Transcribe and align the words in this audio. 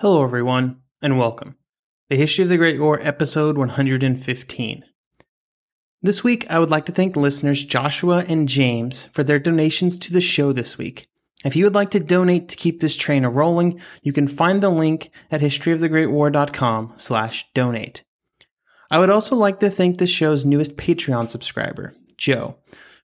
Hello, 0.00 0.24
everyone, 0.24 0.80
and 1.00 1.16
welcome. 1.16 1.54
The 2.10 2.16
History 2.16 2.42
of 2.42 2.50
the 2.50 2.56
Great 2.56 2.80
War, 2.80 2.98
episode 3.00 3.56
115. 3.56 4.84
This 6.02 6.24
week, 6.24 6.44
I 6.50 6.58
would 6.58 6.68
like 6.68 6.86
to 6.86 6.92
thank 6.92 7.14
listeners 7.14 7.64
Joshua 7.64 8.24
and 8.26 8.48
James 8.48 9.04
for 9.04 9.22
their 9.22 9.38
donations 9.38 9.96
to 9.98 10.12
the 10.12 10.20
show 10.20 10.50
this 10.50 10.76
week. 10.76 11.06
If 11.44 11.54
you 11.54 11.62
would 11.62 11.76
like 11.76 11.90
to 11.90 12.00
donate 12.00 12.48
to 12.48 12.56
keep 12.56 12.80
this 12.80 12.96
train 12.96 13.24
a 13.24 13.30
rolling, 13.30 13.80
you 14.02 14.12
can 14.12 14.26
find 14.26 14.60
the 14.60 14.68
link 14.68 15.10
at 15.30 15.40
historyofthegreatwar.com 15.40 16.94
slash 16.96 17.46
donate. 17.54 18.02
I 18.90 18.98
would 18.98 19.10
also 19.10 19.36
like 19.36 19.60
to 19.60 19.70
thank 19.70 19.98
the 19.98 20.08
show's 20.08 20.44
newest 20.44 20.76
Patreon 20.76 21.30
subscriber, 21.30 21.94
Joe, 22.16 22.58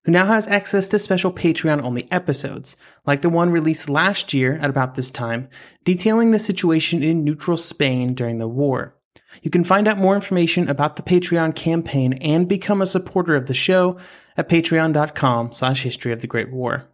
who 0.04 0.12
now 0.12 0.26
has 0.26 0.46
access 0.46 0.88
to 0.88 0.98
special 0.98 1.32
Patreon 1.32 1.82
only 1.82 2.10
episodes, 2.10 2.76
like 3.06 3.22
the 3.22 3.28
one 3.28 3.50
released 3.50 3.88
last 3.88 4.32
year 4.32 4.56
at 4.56 4.70
about 4.70 4.94
this 4.94 5.10
time, 5.10 5.46
detailing 5.84 6.30
the 6.30 6.38
situation 6.38 7.02
in 7.02 7.24
neutral 7.24 7.56
Spain 7.56 8.14
during 8.14 8.38
the 8.38 8.48
war. 8.48 8.96
You 9.42 9.50
can 9.50 9.64
find 9.64 9.86
out 9.86 9.98
more 9.98 10.14
information 10.14 10.68
about 10.68 10.96
the 10.96 11.02
Patreon 11.02 11.54
campaign 11.54 12.14
and 12.14 12.48
become 12.48 12.82
a 12.82 12.86
supporter 12.86 13.36
of 13.36 13.46
the 13.46 13.54
show 13.54 13.98
at 14.36 14.48
patreon.com 14.48 15.52
slash 15.52 15.82
history 15.82 16.12
of 16.12 16.20
the 16.20 16.26
Great 16.26 16.50
War. 16.50 16.88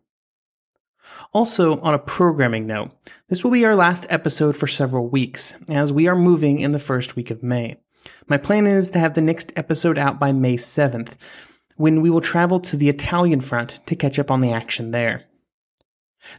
Also, 1.33 1.81
on 1.81 1.95
a 1.95 1.99
programming 1.99 2.67
note, 2.67 2.91
this 3.29 3.43
will 3.43 3.51
be 3.51 3.65
our 3.65 3.77
last 3.77 4.07
episode 4.09 4.57
for 4.57 4.67
several 4.67 5.09
weeks, 5.09 5.55
as 5.69 5.93
we 5.93 6.09
are 6.09 6.17
moving 6.17 6.61
in 6.61 6.73
the 6.73 6.79
first 6.79 7.17
week 7.17 7.31
of 7.31 7.43
May. 7.43 7.77
My 8.29 8.39
plan 8.39 8.67
is 8.67 8.91
to 8.91 8.99
have 8.99 9.15
the 9.15 9.21
next 9.21 9.53
episode 9.57 9.99
out 9.99 10.19
by 10.19 10.33
May 10.33 10.57
7th, 10.57 11.17
when 11.77 12.01
we 12.01 12.11
will 12.11 12.21
travel 12.21 12.61
to 12.61 12.77
the 12.77 12.89
Italian 12.89 13.41
front 13.41 13.81
to 13.87 13.97
catch 13.97 14.19
up 14.19 14.31
on 14.31 14.41
the 14.41 14.53
action 14.53 14.91
there. 14.91 15.25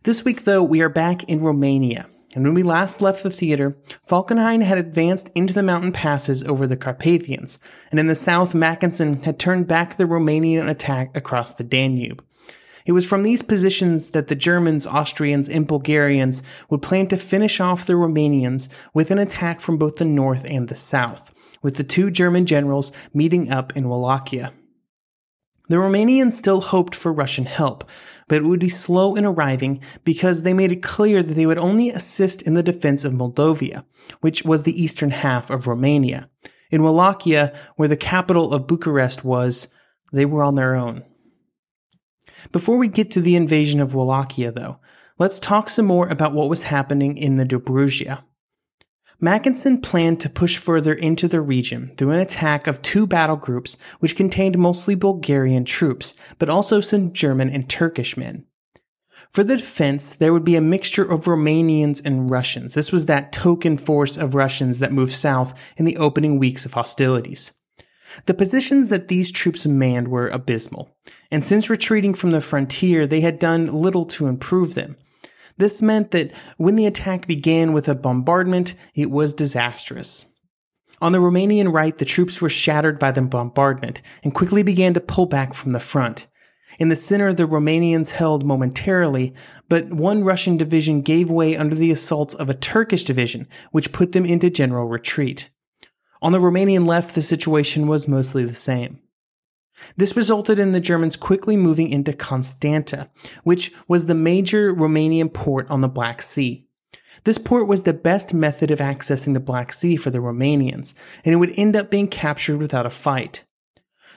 This 0.04 0.26
week, 0.26 0.44
though, 0.44 0.64
we 0.64 0.82
are 0.82 0.90
back 0.90 1.24
in 1.26 1.42
Romania, 1.42 2.10
and 2.36 2.44
when 2.44 2.54
we 2.54 2.64
last 2.64 3.02
left 3.02 3.24
the 3.24 3.30
theater, 3.30 3.78
Falkenhayn 4.08 4.62
had 4.62 4.78
advanced 4.78 5.30
into 5.34 5.54
the 5.54 5.64
mountain 5.64 5.92
passes 5.92 6.44
over 6.44 6.68
the 6.68 6.78
Carpathians, 6.78 7.60
and 7.90 8.00
in 8.00 8.08
the 8.08 8.16
south, 8.16 8.54
Mackensen 8.54 9.24
had 9.24 9.40
turned 9.40 9.68
back 9.68 9.96
the 9.96 10.04
Romanian 10.04 10.70
attack 10.70 11.16
across 11.16 11.54
the 11.54 11.64
Danube. 11.64 12.24
It 12.86 12.94
was 12.94 13.06
from 13.06 13.24
these 13.24 13.42
positions 13.42 14.12
that 14.12 14.28
the 14.28 14.36
Germans, 14.36 14.88
Austrians, 14.88 15.50
and 15.50 15.68
Bulgarians 15.68 16.42
would 16.70 16.82
plan 16.82 17.08
to 17.08 17.18
finish 17.18 17.60
off 17.60 17.86
the 17.86 17.94
Romanians 17.94 18.70
with 18.94 19.12
an 19.12 19.20
attack 19.20 19.60
from 19.60 19.78
both 19.78 19.98
the 19.98 20.06
north 20.06 20.46
and 20.50 20.68
the 20.68 20.76
south, 20.76 21.34
with 21.62 21.76
the 21.76 21.84
two 21.84 22.10
German 22.10 22.46
generals 22.46 22.94
meeting 23.14 23.52
up 23.52 23.76
in 23.76 23.90
Wallachia. 23.90 24.54
The 25.70 25.76
Romanians 25.76 26.34
still 26.34 26.62
hoped 26.62 26.96
for 26.96 27.12
Russian 27.12 27.46
help, 27.46 27.90
but 28.28 28.38
it 28.38 28.46
would 28.46 28.60
be 28.60 28.70
slow 28.70 29.16
in 29.16 29.26
arriving 29.26 29.82
because 30.04 30.44
they 30.44 30.54
made 30.54 30.72
it 30.72 30.82
clear 30.82 31.22
that 31.22 31.34
they 31.34 31.46
would 31.46 31.58
only 31.58 31.90
assist 31.90 32.42
in 32.42 32.54
the 32.54 32.64
defense 32.64 33.04
of 33.04 33.14
Moldavia, 33.14 33.86
which 34.22 34.44
was 34.44 34.64
the 34.64 34.82
eastern 34.82 35.12
half 35.12 35.50
of 35.50 35.68
Romania. 35.68 36.30
In 36.72 36.84
Wallachia, 36.84 37.54
where 37.76 37.88
the 37.88 37.98
capital 37.98 38.54
of 38.54 38.68
Bucharest 38.68 39.26
was, 39.26 39.70
they 40.14 40.26
were 40.26 40.44
on 40.44 40.56
their 40.56 40.76
own. 40.76 41.04
Before 42.52 42.78
we 42.78 42.88
get 42.88 43.12
to 43.12 43.22
the 43.22 43.36
invasion 43.36 43.82
of 43.82 43.94
Wallachia, 43.94 44.52
though, 44.52 44.80
let's 45.18 45.40
talk 45.40 45.70
some 45.70 45.86
more 45.86 46.08
about 46.08 46.34
what 46.34 46.50
was 46.50 46.64
happening 46.64 47.18
in 47.18 47.36
the 47.36 47.46
Dobruja. 47.46 48.24
Mackensen 49.20 49.82
planned 49.82 50.20
to 50.20 50.30
push 50.30 50.58
further 50.58 50.94
into 50.94 51.28
the 51.28 51.42
region 51.42 51.92
through 51.98 52.12
an 52.12 52.20
attack 52.20 52.68
of 52.68 52.82
two 52.84 53.08
battle 53.08 53.36
groups 53.36 53.76
which 54.00 54.16
contained 54.16 54.60
mostly 54.60 54.94
Bulgarian 54.94 55.66
troops, 55.66 56.14
but 56.38 56.50
also 56.50 56.80
some 56.80 57.14
German 57.14 57.50
and 57.50 57.68
Turkish 57.68 58.16
men. 58.16 58.46
For 59.32 59.44
the 59.44 59.58
defense, 59.58 60.16
there 60.16 60.32
would 60.34 60.44
be 60.44 60.56
a 60.56 60.62
mixture 60.62 61.04
of 61.04 61.26
Romanians 61.26 62.02
and 62.06 62.30
Russians. 62.30 62.76
This 62.76 62.92
was 62.92 63.08
that 63.08 63.34
token 63.34 63.78
force 63.78 64.18
of 64.18 64.36
Russians 64.36 64.80
that 64.80 64.94
moved 64.94 65.14
south 65.14 65.60
in 65.78 65.86
the 65.86 65.98
opening 65.98 66.38
weeks 66.38 66.66
of 66.66 66.74
hostilities. 66.74 67.54
The 68.26 68.34
positions 68.34 68.90
that 68.90 69.10
these 69.10 69.32
troops 69.32 69.66
manned 69.66 70.08
were 70.08 70.30
abysmal, 70.30 70.96
and 71.32 71.46
since 71.46 71.70
retreating 71.70 72.14
from 72.14 72.32
the 72.32 72.42
frontier, 72.42 73.06
they 73.06 73.22
had 73.22 73.40
done 73.40 73.68
little 73.68 74.06
to 74.06 74.28
improve 74.28 74.76
them. 74.76 74.96
This 75.58 75.82
meant 75.82 76.12
that 76.12 76.32
when 76.58 76.76
the 76.76 76.86
attack 76.86 77.28
began 77.28 77.74
with 77.74 77.90
a 77.90 77.96
bombardment, 77.96 78.76
it 78.94 79.10
was 79.10 79.34
disastrous. 79.34 80.26
On 81.02 81.12
the 81.12 81.20
Romanian 81.20 81.74
right, 81.74 81.98
the 81.98 82.06
troops 82.06 82.42
were 82.42 82.50
shattered 82.50 83.00
by 83.00 83.12
the 83.12 83.22
bombardment 83.22 84.02
and 84.24 84.34
quickly 84.34 84.64
began 84.64 84.94
to 84.94 85.00
pull 85.00 85.26
back 85.26 85.54
from 85.54 85.72
the 85.72 85.80
front. 85.80 86.28
In 86.80 86.90
the 86.90 86.96
center, 86.96 87.34
the 87.34 87.48
Romanians 87.48 88.12
held 88.12 88.46
momentarily, 88.46 89.34
but 89.68 89.92
one 89.92 90.24
Russian 90.24 90.58
division 90.58 91.02
gave 91.02 91.30
way 91.30 91.56
under 91.56 91.76
the 91.76 91.92
assaults 91.92 92.34
of 92.36 92.50
a 92.50 92.56
Turkish 92.56 93.04
division, 93.04 93.48
which 93.72 93.92
put 93.92 94.12
them 94.12 94.26
into 94.26 94.50
general 94.50 94.88
retreat. 94.88 95.50
On 96.22 96.32
the 96.32 96.40
Romanian 96.40 96.86
left, 96.86 97.16
the 97.16 97.22
situation 97.22 97.88
was 97.88 98.08
mostly 98.08 98.44
the 98.44 98.56
same. 98.56 99.00
This 99.96 100.16
resulted 100.16 100.60
in 100.60 100.72
the 100.72 100.80
Germans 100.80 101.16
quickly 101.16 101.56
moving 101.56 101.90
into 101.90 102.14
Constanta, 102.14 103.10
which 103.44 103.74
was 103.88 104.06
the 104.06 104.16
major 104.16 104.74
Romanian 104.74 105.34
port 105.34 105.70
on 105.70 105.82
the 105.82 105.88
Black 105.88 106.22
Sea. 106.22 106.66
This 107.24 107.38
port 107.38 107.68
was 107.68 107.84
the 107.84 107.94
best 107.94 108.34
method 108.34 108.72
of 108.72 108.80
accessing 108.80 109.34
the 109.34 109.40
Black 109.40 109.74
Sea 109.74 109.96
for 109.96 110.10
the 110.10 110.20
Romanians, 110.20 110.94
and 111.26 111.34
it 111.34 111.38
would 111.38 111.52
end 111.56 111.76
up 111.76 111.90
being 111.90 112.08
captured 112.08 112.58
without 112.58 112.86
a 112.86 112.92
fight. 112.92 113.44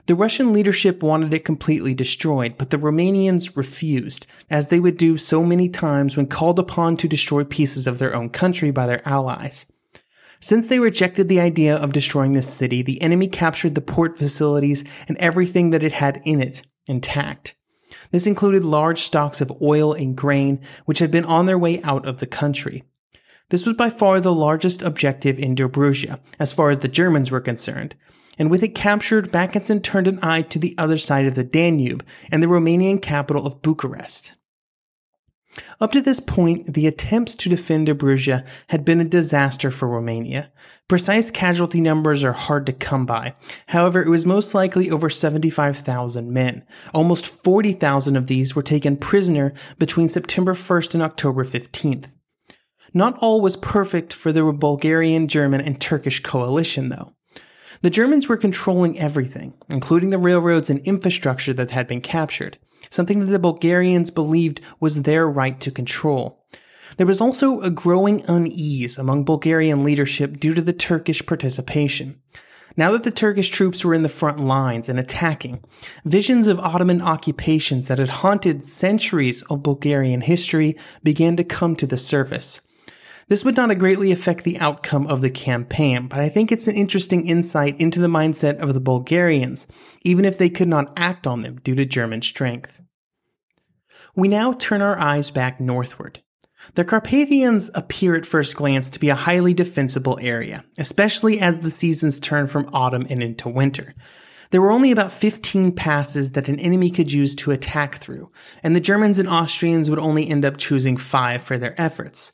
The 0.06 0.14
Russian 0.14 0.52
leadership 0.52 1.02
wanted 1.02 1.32
it 1.34 1.44
completely 1.44 1.94
destroyed, 1.94 2.56
but 2.58 2.70
the 2.70 2.78
Romanians 2.78 3.56
refused, 3.56 4.26
as 4.48 4.68
they 4.68 4.80
would 4.80 4.96
do 4.96 5.18
so 5.18 5.44
many 5.44 5.68
times 5.68 6.16
when 6.16 6.26
called 6.26 6.58
upon 6.58 6.96
to 6.98 7.08
destroy 7.08 7.44
pieces 7.44 7.86
of 7.86 7.98
their 7.98 8.14
own 8.14 8.30
country 8.30 8.70
by 8.70 8.86
their 8.86 9.06
allies. 9.06 9.66
Since 10.40 10.68
they 10.68 10.78
rejected 10.78 11.28
the 11.28 11.40
idea 11.40 11.76
of 11.76 11.92
destroying 11.92 12.32
the 12.32 12.42
city, 12.42 12.80
the 12.80 13.00
enemy 13.02 13.28
captured 13.28 13.74
the 13.74 13.82
port 13.82 14.16
facilities 14.16 14.84
and 15.06 15.16
everything 15.18 15.70
that 15.70 15.82
it 15.82 15.92
had 15.92 16.20
in 16.24 16.40
it 16.40 16.62
intact. 16.86 17.54
This 18.10 18.26
included 18.26 18.64
large 18.64 19.02
stocks 19.02 19.40
of 19.40 19.52
oil 19.60 19.92
and 19.92 20.16
grain, 20.16 20.60
which 20.86 20.98
had 20.98 21.10
been 21.10 21.24
on 21.26 21.46
their 21.46 21.58
way 21.58 21.82
out 21.82 22.06
of 22.06 22.18
the 22.18 22.26
country. 22.26 22.84
This 23.50 23.66
was 23.66 23.74
by 23.74 23.90
far 23.90 24.20
the 24.20 24.32
largest 24.32 24.80
objective 24.80 25.38
in 25.38 25.54
Dobruja, 25.54 26.20
as 26.38 26.52
far 26.52 26.70
as 26.70 26.78
the 26.78 26.88
Germans 26.88 27.30
were 27.30 27.40
concerned. 27.40 27.94
And 28.38 28.50
with 28.50 28.62
it 28.62 28.74
captured, 28.74 29.32
Mackensen 29.32 29.82
turned 29.82 30.08
an 30.08 30.20
eye 30.22 30.42
to 30.42 30.58
the 30.58 30.74
other 30.78 30.96
side 30.96 31.26
of 31.26 31.34
the 31.34 31.44
Danube 31.44 32.04
and 32.30 32.42
the 32.42 32.46
Romanian 32.46 33.02
capital 33.02 33.46
of 33.46 33.60
Bucharest. 33.60 34.36
Up 35.80 35.90
to 35.92 36.00
this 36.00 36.20
point, 36.20 36.74
the 36.74 36.86
attempts 36.86 37.34
to 37.36 37.48
defend 37.48 37.88
Dobruja 37.88 38.46
had 38.68 38.84
been 38.84 39.00
a 39.00 39.04
disaster 39.04 39.70
for 39.70 39.88
Romania. 39.88 40.52
Precise 40.86 41.30
casualty 41.30 41.80
numbers 41.80 42.22
are 42.22 42.32
hard 42.32 42.66
to 42.66 42.72
come 42.72 43.04
by. 43.04 43.34
However, 43.66 44.02
it 44.02 44.08
was 44.08 44.24
most 44.24 44.54
likely 44.54 44.90
over 44.90 45.10
75,000 45.10 46.32
men. 46.32 46.64
Almost 46.94 47.26
40,000 47.26 48.16
of 48.16 48.26
these 48.28 48.54
were 48.54 48.62
taken 48.62 48.96
prisoner 48.96 49.52
between 49.78 50.08
September 50.08 50.54
1st 50.54 50.94
and 50.94 51.02
October 51.02 51.44
15th. 51.44 52.06
Not 52.92 53.18
all 53.18 53.40
was 53.40 53.56
perfect 53.56 54.12
for 54.12 54.32
the 54.32 54.44
Bulgarian, 54.52 55.28
German, 55.28 55.60
and 55.60 55.80
Turkish 55.80 56.20
coalition, 56.20 56.88
though. 56.88 57.14
The 57.82 57.90
Germans 57.90 58.28
were 58.28 58.36
controlling 58.36 58.98
everything, 58.98 59.54
including 59.68 60.10
the 60.10 60.18
railroads 60.18 60.70
and 60.70 60.80
infrastructure 60.80 61.54
that 61.54 61.70
had 61.70 61.86
been 61.86 62.00
captured 62.00 62.58
something 62.88 63.20
that 63.20 63.26
the 63.26 63.38
Bulgarians 63.38 64.10
believed 64.10 64.60
was 64.80 65.02
their 65.02 65.28
right 65.28 65.60
to 65.60 65.70
control. 65.70 66.44
There 66.96 67.06
was 67.06 67.20
also 67.20 67.60
a 67.60 67.70
growing 67.70 68.22
unease 68.28 68.98
among 68.98 69.24
Bulgarian 69.24 69.84
leadership 69.84 70.40
due 70.40 70.54
to 70.54 70.62
the 70.62 70.72
Turkish 70.72 71.24
participation. 71.24 72.20
Now 72.76 72.92
that 72.92 73.02
the 73.02 73.10
Turkish 73.10 73.48
troops 73.48 73.84
were 73.84 73.94
in 73.94 74.02
the 74.02 74.08
front 74.08 74.40
lines 74.40 74.88
and 74.88 74.98
attacking, 74.98 75.62
visions 76.04 76.46
of 76.46 76.60
Ottoman 76.60 77.00
occupations 77.00 77.88
that 77.88 77.98
had 77.98 78.08
haunted 78.08 78.62
centuries 78.62 79.42
of 79.44 79.62
Bulgarian 79.62 80.20
history 80.20 80.76
began 81.02 81.36
to 81.36 81.44
come 81.44 81.74
to 81.76 81.86
the 81.86 81.98
surface. 81.98 82.60
This 83.30 83.44
would 83.44 83.56
not 83.56 83.78
greatly 83.78 84.10
affect 84.10 84.42
the 84.42 84.58
outcome 84.58 85.06
of 85.06 85.20
the 85.20 85.30
campaign, 85.30 86.08
but 86.08 86.18
I 86.18 86.28
think 86.28 86.50
it's 86.50 86.66
an 86.66 86.74
interesting 86.74 87.28
insight 87.28 87.78
into 87.80 88.00
the 88.00 88.08
mindset 88.08 88.58
of 88.58 88.74
the 88.74 88.80
Bulgarians, 88.80 89.68
even 90.02 90.24
if 90.24 90.36
they 90.36 90.50
could 90.50 90.66
not 90.66 90.92
act 90.96 91.28
on 91.28 91.42
them 91.42 91.60
due 91.62 91.76
to 91.76 91.84
German 91.84 92.22
strength. 92.22 92.82
We 94.16 94.26
now 94.26 94.52
turn 94.52 94.82
our 94.82 94.98
eyes 94.98 95.30
back 95.30 95.60
northward. 95.60 96.20
The 96.74 96.84
Carpathians 96.84 97.70
appear 97.72 98.16
at 98.16 98.26
first 98.26 98.56
glance 98.56 98.90
to 98.90 98.98
be 98.98 99.10
a 99.10 99.14
highly 99.14 99.54
defensible 99.54 100.18
area, 100.20 100.64
especially 100.76 101.38
as 101.38 101.60
the 101.60 101.70
seasons 101.70 102.18
turn 102.18 102.48
from 102.48 102.68
autumn 102.72 103.06
and 103.08 103.22
into 103.22 103.48
winter. 103.48 103.94
There 104.50 104.60
were 104.60 104.72
only 104.72 104.90
about 104.90 105.12
15 105.12 105.76
passes 105.76 106.32
that 106.32 106.48
an 106.48 106.58
enemy 106.58 106.90
could 106.90 107.12
use 107.12 107.36
to 107.36 107.52
attack 107.52 107.94
through, 107.94 108.32
and 108.64 108.74
the 108.74 108.80
Germans 108.80 109.20
and 109.20 109.28
Austrians 109.28 109.88
would 109.88 110.00
only 110.00 110.28
end 110.28 110.44
up 110.44 110.56
choosing 110.56 110.96
five 110.96 111.42
for 111.42 111.58
their 111.58 111.80
efforts. 111.80 112.32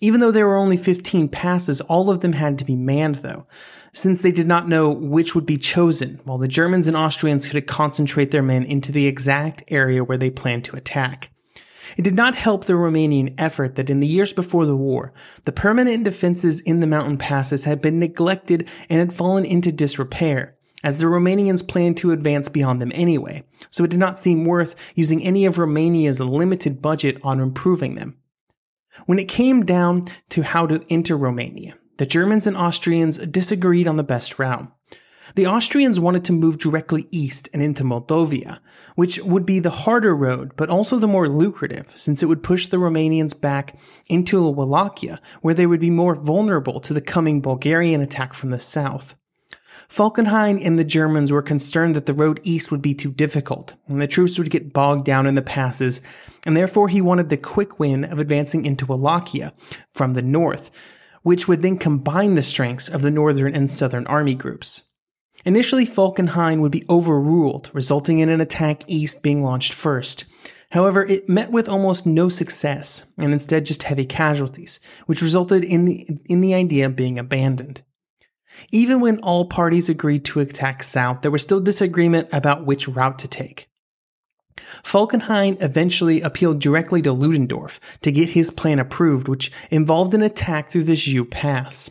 Even 0.00 0.20
though 0.20 0.30
there 0.30 0.46
were 0.46 0.56
only 0.56 0.76
15 0.76 1.28
passes, 1.28 1.80
all 1.82 2.10
of 2.10 2.20
them 2.20 2.32
had 2.32 2.58
to 2.58 2.64
be 2.64 2.76
manned 2.76 3.16
though, 3.16 3.46
since 3.92 4.20
they 4.20 4.32
did 4.32 4.46
not 4.46 4.68
know 4.68 4.90
which 4.90 5.34
would 5.34 5.46
be 5.46 5.56
chosen, 5.56 6.20
while 6.24 6.38
the 6.38 6.48
Germans 6.48 6.88
and 6.88 6.96
Austrians 6.96 7.48
could 7.48 7.66
concentrate 7.66 8.30
their 8.30 8.42
men 8.42 8.64
into 8.64 8.90
the 8.92 9.06
exact 9.06 9.62
area 9.68 10.02
where 10.02 10.18
they 10.18 10.30
planned 10.30 10.64
to 10.64 10.76
attack. 10.76 11.30
It 11.96 12.02
did 12.02 12.14
not 12.14 12.34
help 12.34 12.64
the 12.64 12.72
Romanian 12.72 13.34
effort 13.38 13.76
that 13.76 13.90
in 13.90 14.00
the 14.00 14.06
years 14.06 14.32
before 14.32 14.66
the 14.66 14.76
war, 14.76 15.12
the 15.44 15.52
permanent 15.52 16.02
defenses 16.02 16.60
in 16.60 16.80
the 16.80 16.86
mountain 16.86 17.18
passes 17.18 17.64
had 17.64 17.80
been 17.80 18.00
neglected 18.00 18.68
and 18.90 18.98
had 18.98 19.12
fallen 19.12 19.44
into 19.44 19.70
disrepair, 19.70 20.56
as 20.82 20.98
the 20.98 21.06
Romanians 21.06 21.66
planned 21.66 21.96
to 21.98 22.10
advance 22.10 22.48
beyond 22.48 22.82
them 22.82 22.90
anyway, 22.94 23.44
so 23.70 23.84
it 23.84 23.90
did 23.90 24.00
not 24.00 24.18
seem 24.18 24.44
worth 24.44 24.92
using 24.96 25.22
any 25.22 25.46
of 25.46 25.56
Romania's 25.56 26.20
limited 26.20 26.82
budget 26.82 27.18
on 27.22 27.38
improving 27.38 27.94
them. 27.94 28.16
When 29.06 29.18
it 29.18 29.28
came 29.28 29.64
down 29.64 30.06
to 30.30 30.42
how 30.42 30.66
to 30.66 30.84
enter 30.88 31.16
Romania, 31.16 31.76
the 31.98 32.06
Germans 32.06 32.46
and 32.46 32.56
Austrians 32.56 33.18
disagreed 33.18 33.86
on 33.86 33.96
the 33.96 34.02
best 34.02 34.38
route. 34.38 34.70
The 35.36 35.46
Austrians 35.46 35.98
wanted 35.98 36.24
to 36.26 36.32
move 36.32 36.58
directly 36.58 37.06
east 37.10 37.48
and 37.52 37.62
into 37.62 37.82
Moldavia, 37.82 38.60
which 38.94 39.18
would 39.20 39.46
be 39.46 39.58
the 39.58 39.70
harder 39.70 40.14
road, 40.14 40.52
but 40.54 40.68
also 40.68 40.98
the 40.98 41.08
more 41.08 41.28
lucrative, 41.28 41.92
since 41.96 42.22
it 42.22 42.26
would 42.26 42.42
push 42.42 42.66
the 42.66 42.76
Romanians 42.76 43.38
back 43.38 43.76
into 44.08 44.48
Wallachia, 44.48 45.20
where 45.40 45.54
they 45.54 45.66
would 45.66 45.80
be 45.80 45.90
more 45.90 46.14
vulnerable 46.14 46.78
to 46.80 46.92
the 46.92 47.00
coming 47.00 47.40
Bulgarian 47.40 48.00
attack 48.00 48.34
from 48.34 48.50
the 48.50 48.60
south. 48.60 49.16
Falkenhayn 49.88 50.64
and 50.64 50.78
the 50.78 50.84
Germans 50.84 51.30
were 51.30 51.42
concerned 51.42 51.94
that 51.94 52.06
the 52.06 52.12
road 52.12 52.40
east 52.42 52.70
would 52.70 52.82
be 52.82 52.94
too 52.94 53.12
difficult, 53.12 53.74
and 53.86 54.00
the 54.00 54.06
troops 54.06 54.38
would 54.38 54.50
get 54.50 54.72
bogged 54.72 55.04
down 55.04 55.26
in 55.26 55.34
the 55.34 55.42
passes, 55.42 56.02
and 56.46 56.56
therefore 56.56 56.88
he 56.88 57.00
wanted 57.00 57.28
the 57.28 57.36
quick 57.36 57.78
win 57.78 58.04
of 58.04 58.18
advancing 58.18 58.64
into 58.64 58.86
Wallachia 58.86 59.52
from 59.92 60.14
the 60.14 60.22
north, 60.22 60.70
which 61.22 61.48
would 61.48 61.62
then 61.62 61.78
combine 61.78 62.34
the 62.34 62.42
strengths 62.42 62.88
of 62.88 63.02
the 63.02 63.10
northern 63.10 63.54
and 63.54 63.70
southern 63.70 64.06
army 64.06 64.34
groups. 64.34 64.82
Initially, 65.44 65.86
Falkenhayn 65.86 66.60
would 66.60 66.72
be 66.72 66.86
overruled, 66.88 67.70
resulting 67.74 68.18
in 68.18 68.28
an 68.28 68.40
attack 68.40 68.82
east 68.86 69.22
being 69.22 69.42
launched 69.42 69.72
first. 69.72 70.24
However, 70.70 71.04
it 71.04 71.28
met 71.28 71.52
with 71.52 71.68
almost 71.68 72.06
no 72.06 72.28
success, 72.28 73.04
and 73.18 73.32
instead 73.32 73.66
just 73.66 73.84
heavy 73.84 74.06
casualties, 74.06 74.80
which 75.06 75.22
resulted 75.22 75.62
in 75.62 75.84
the, 75.84 76.06
in 76.26 76.40
the 76.40 76.54
idea 76.54 76.88
being 76.88 77.18
abandoned. 77.18 77.82
Even 78.70 79.00
when 79.00 79.18
all 79.18 79.46
parties 79.46 79.88
agreed 79.88 80.24
to 80.26 80.40
attack 80.40 80.82
south, 80.82 81.22
there 81.22 81.30
was 81.30 81.42
still 81.42 81.60
disagreement 81.60 82.28
about 82.32 82.66
which 82.66 82.88
route 82.88 83.18
to 83.20 83.28
take. 83.28 83.68
Falkenhayn 84.82 85.62
eventually 85.62 86.20
appealed 86.20 86.60
directly 86.60 87.02
to 87.02 87.12
Ludendorff 87.12 87.80
to 88.02 88.12
get 88.12 88.30
his 88.30 88.50
plan 88.50 88.78
approved, 88.78 89.28
which 89.28 89.50
involved 89.70 90.14
an 90.14 90.22
attack 90.22 90.68
through 90.68 90.84
the 90.84 90.96
Jiu 90.96 91.24
Pass. 91.24 91.90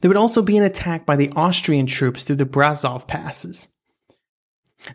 There 0.00 0.08
would 0.08 0.16
also 0.16 0.42
be 0.42 0.56
an 0.56 0.64
attack 0.64 1.06
by 1.06 1.16
the 1.16 1.32
Austrian 1.36 1.86
troops 1.86 2.24
through 2.24 2.36
the 2.36 2.46
Brasov 2.46 3.06
passes. 3.06 3.68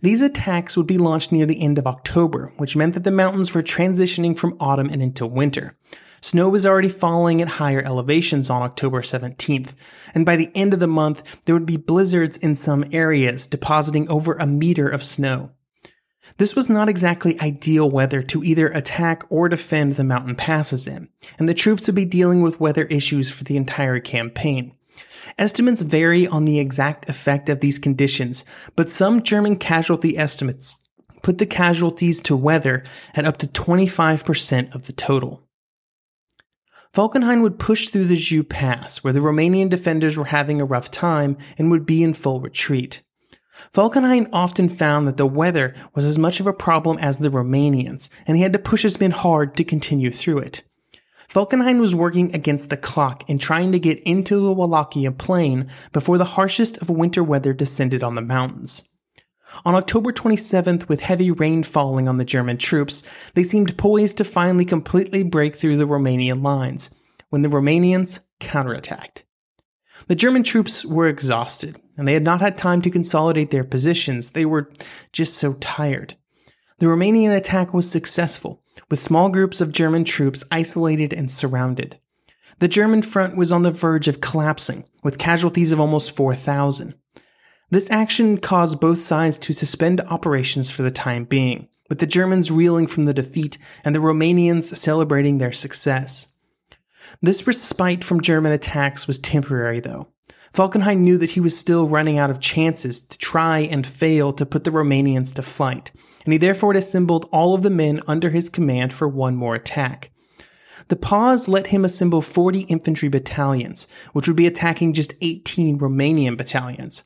These 0.02 0.22
attacks 0.22 0.78
would 0.78 0.88
be 0.88 0.98
launched 0.98 1.32
near 1.32 1.46
the 1.46 1.62
end 1.62 1.80
of 1.80 1.88
October, 1.88 2.54
which 2.58 2.76
meant 2.76 2.94
that 2.94 3.04
the 3.04 3.12
mountains 3.12 3.54
were 3.54 3.64
transitioning 3.64 4.38
from 4.38 4.56
autumn 4.60 4.90
and 4.90 5.02
into 5.02 5.26
winter. 5.26 5.78
Snow 6.22 6.50
was 6.50 6.66
already 6.66 6.90
falling 6.90 7.42
at 7.42 7.48
higher 7.48 7.82
elevations 7.82 8.50
on 8.50 8.62
October 8.62 9.02
17th, 9.02 9.76
and 10.14 10.26
by 10.26 10.36
the 10.36 10.52
end 10.56 10.74
of 10.74 10.80
the 10.80 10.88
month, 10.88 11.46
there 11.46 11.56
would 11.56 11.66
be 11.66 11.78
blizzards 11.78 12.38
in 12.38 12.56
some 12.56 12.86
areas, 12.92 13.48
depositing 13.48 14.10
over 14.10 14.34
a 14.34 14.48
meter 14.48 14.88
of 14.88 15.04
snow. 15.04 15.52
This 16.38 16.56
was 16.56 16.70
not 16.70 16.90
exactly 16.90 17.40
ideal 17.42 17.90
weather 17.90 18.22
to 18.24 18.44
either 18.44 18.68
attack 18.68 19.24
or 19.30 19.50
defend 19.50 19.94
the 19.94 20.04
mountain 20.04 20.36
passes 20.36 20.88
in, 20.88 21.10
and 21.38 21.50
the 21.50 21.54
troops 21.54 21.88
would 21.88 21.96
be 21.96 22.06
dealing 22.06 22.42
with 22.42 22.60
weather 22.60 22.86
issues 22.86 23.30
for 23.30 23.44
the 23.44 23.58
entire 23.58 24.00
campaign. 24.00 24.74
Estimates 25.38 25.82
vary 25.82 26.28
on 26.28 26.46
the 26.46 26.60
exact 26.60 27.10
effect 27.10 27.50
of 27.50 27.60
these 27.60 27.80
conditions, 27.80 28.46
but 28.76 28.90
some 28.90 29.24
German 29.24 29.56
casualty 29.56 30.18
estimates 30.18 30.78
put 31.22 31.38
the 31.38 31.46
casualties 31.46 32.22
to 32.22 32.36
weather 32.36 32.84
at 33.14 33.26
up 33.26 33.38
to 33.38 33.48
25% 33.48 34.74
of 34.74 34.88
the 34.88 34.94
total. 34.94 35.44
Falkenhayn 36.94 37.42
would 37.44 37.60
push 37.60 37.90
through 37.90 38.06
the 38.06 38.16
Jiu 38.16 38.44
Pass, 38.44 39.04
where 39.04 39.14
the 39.14 39.20
Romanian 39.20 39.70
defenders 39.70 40.18
were 40.18 40.26
having 40.26 40.60
a 40.60 40.66
rough 40.66 40.90
time 40.90 41.38
and 41.58 41.70
would 41.70 41.86
be 41.86 42.02
in 42.02 42.16
full 42.16 42.42
retreat. 42.42 43.04
Falkenhayn 43.74 44.28
often 44.34 44.70
found 44.70 45.08
that 45.08 45.18
the 45.18 45.28
weather 45.28 45.76
was 45.94 46.06
as 46.06 46.18
much 46.18 46.40
of 46.40 46.48
a 46.48 46.54
problem 46.54 46.98
as 46.98 47.20
the 47.20 47.30
Romanians, 47.30 48.10
and 48.26 48.38
he 48.38 48.44
had 48.44 48.54
to 48.54 48.60
push 48.60 48.82
his 48.82 49.00
men 49.00 49.12
hard 49.12 49.56
to 49.58 49.64
continue 49.64 50.10
through 50.10 50.40
it. 50.40 50.64
Falkenhayn 51.30 51.80
was 51.80 51.94
working 51.94 52.34
against 52.34 52.72
the 52.72 52.78
clock 52.78 53.24
and 53.30 53.40
trying 53.40 53.72
to 53.72 53.80
get 53.80 54.00
into 54.00 54.40
the 54.40 54.52
Wallachia 54.52 55.12
plain 55.12 55.70
before 55.92 56.18
the 56.18 56.26
harshest 56.26 56.78
of 56.78 56.90
winter 56.90 57.24
weather 57.24 57.54
descended 57.54 58.02
on 58.02 58.16
the 58.16 58.22
mountains. 58.22 58.89
On 59.66 59.76
October 59.76 60.12
27th, 60.12 60.88
with 60.88 61.02
heavy 61.02 61.32
rain 61.32 61.64
falling 61.64 62.08
on 62.08 62.18
the 62.18 62.26
German 62.26 62.58
troops, 62.58 63.04
they 63.34 63.44
seemed 63.44 63.78
poised 63.78 64.18
to 64.18 64.24
finally 64.24 64.66
completely 64.66 65.24
break 65.24 65.56
through 65.56 65.78
the 65.78 65.88
Romanian 65.88 66.44
lines, 66.44 66.90
when 67.30 67.42
the 67.42 67.50
Romanians 67.50 68.20
counterattacked. 68.40 69.24
The 70.08 70.16
German 70.16 70.44
troops 70.44 70.86
were 70.86 71.08
exhausted, 71.08 71.80
and 71.98 72.08
they 72.08 72.14
had 72.14 72.24
not 72.24 72.42
had 72.42 72.58
time 72.58 72.82
to 72.84 72.90
consolidate 72.90 73.52
their 73.52 73.64
positions. 73.64 74.32
They 74.32 74.46
were 74.46 74.72
just 75.12 75.36
so 75.36 75.54
tired. 75.56 76.16
The 76.80 76.86
Romanian 76.86 77.36
attack 77.36 77.74
was 77.74 77.90
successful, 77.90 78.64
with 78.90 79.00
small 79.00 79.30
groups 79.30 79.60
of 79.60 79.74
German 79.74 80.06
troops 80.06 80.44
isolated 80.52 81.12
and 81.12 81.30
surrounded. 81.30 82.00
The 82.60 82.68
German 82.68 83.02
front 83.02 83.36
was 83.36 83.52
on 83.52 83.64
the 83.64 83.72
verge 83.72 84.08
of 84.08 84.22
collapsing, 84.22 84.86
with 85.04 85.18
casualties 85.18 85.72
of 85.72 85.80
almost 85.80 86.16
4,000. 86.16 86.94
This 87.72 87.92
action 87.92 88.40
caused 88.40 88.80
both 88.80 88.98
sides 88.98 89.38
to 89.40 89.54
suspend 89.54 90.02
operations 90.02 90.72
for 90.72 90.82
the 90.82 90.90
time 90.90 91.26
being, 91.26 91.68
with 91.88 92.00
the 92.00 92.08
Germans 92.08 92.50
reeling 92.50 92.88
from 92.88 93.06
the 93.06 93.14
defeat 93.14 93.60
and 93.86 93.94
the 93.94 94.00
Romanians 94.00 94.76
celebrating 94.76 95.38
their 95.38 95.52
success. 95.52 96.36
This 97.22 97.46
respite 97.46 98.04
from 98.04 98.22
German 98.22 98.54
attacks 98.54 99.06
was 99.06 99.20
temporary, 99.20 99.80
though. 99.80 100.08
Falkenhayn 100.52 101.00
knew 101.00 101.20
that 101.20 101.32
he 101.32 101.40
was 101.40 101.56
still 101.56 101.88
running 101.88 102.18
out 102.18 102.32
of 102.32 102.40
chances 102.40 103.02
to 103.02 103.18
try 103.20 103.60
and 103.60 103.86
fail 103.86 104.34
to 104.34 104.48
put 104.48 104.64
the 104.64 104.72
Romanians 104.72 105.36
to 105.36 105.44
flight, 105.44 105.92
and 106.26 106.34
he 106.34 106.40
therefore 106.40 106.74
assembled 106.74 107.30
all 107.32 107.54
of 107.54 107.62
the 107.62 107.70
men 107.70 108.02
under 108.08 108.32
his 108.32 108.50
command 108.50 108.94
for 108.94 109.08
one 109.08 109.36
more 109.36 109.54
attack. 109.54 110.10
The 110.88 110.96
pause 110.96 111.48
let 111.48 111.68
him 111.68 111.86
assemble 111.86 112.24
40 112.24 112.62
infantry 112.62 113.10
battalions, 113.10 113.88
which 114.14 114.28
would 114.28 114.38
be 114.38 114.48
attacking 114.48 114.94
just 114.94 115.14
18 115.22 115.78
Romanian 115.78 116.36
battalions. 116.36 117.04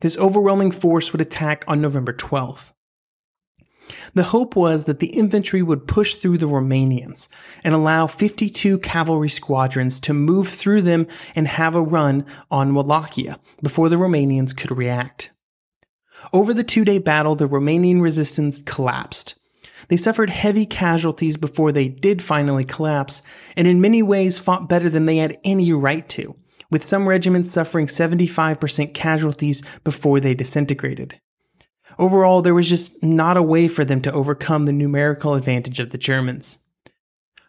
This 0.00 0.18
overwhelming 0.18 0.70
force 0.70 1.12
would 1.12 1.20
attack 1.20 1.64
on 1.66 1.80
November 1.80 2.12
12th. 2.12 2.72
The 4.14 4.24
hope 4.24 4.56
was 4.56 4.86
that 4.86 5.00
the 5.00 5.08
infantry 5.08 5.62
would 5.62 5.86
push 5.86 6.16
through 6.16 6.38
the 6.38 6.48
Romanians 6.48 7.28
and 7.62 7.74
allow 7.74 8.06
52 8.06 8.78
cavalry 8.78 9.28
squadrons 9.28 10.00
to 10.00 10.12
move 10.12 10.48
through 10.48 10.82
them 10.82 11.06
and 11.34 11.46
have 11.46 11.74
a 11.74 11.82
run 11.82 12.26
on 12.50 12.74
Wallachia 12.74 13.38
before 13.62 13.88
the 13.88 13.96
Romanians 13.96 14.56
could 14.56 14.76
react. 14.76 15.30
Over 16.32 16.52
the 16.52 16.64
two 16.64 16.84
day 16.84 16.98
battle, 16.98 17.36
the 17.36 17.48
Romanian 17.48 18.00
resistance 18.00 18.62
collapsed. 18.62 19.34
They 19.88 19.96
suffered 19.96 20.30
heavy 20.30 20.66
casualties 20.66 21.36
before 21.36 21.70
they 21.70 21.88
did 21.88 22.22
finally 22.22 22.64
collapse, 22.64 23.22
and 23.56 23.68
in 23.68 23.80
many 23.80 24.02
ways 24.02 24.38
fought 24.38 24.68
better 24.68 24.88
than 24.88 25.06
they 25.06 25.18
had 25.18 25.38
any 25.44 25.72
right 25.72 26.08
to, 26.10 26.34
with 26.70 26.84
some 26.84 27.08
regiments 27.08 27.50
suffering 27.50 27.86
75% 27.86 28.94
casualties 28.94 29.62
before 29.84 30.20
they 30.20 30.34
disintegrated. 30.34 31.20
Overall, 31.98 32.42
there 32.42 32.54
was 32.54 32.68
just 32.68 33.02
not 33.02 33.36
a 33.36 33.42
way 33.42 33.68
for 33.68 33.84
them 33.84 34.02
to 34.02 34.12
overcome 34.12 34.64
the 34.64 34.72
numerical 34.72 35.34
advantage 35.34 35.80
of 35.80 35.90
the 35.90 35.98
Germans. 35.98 36.58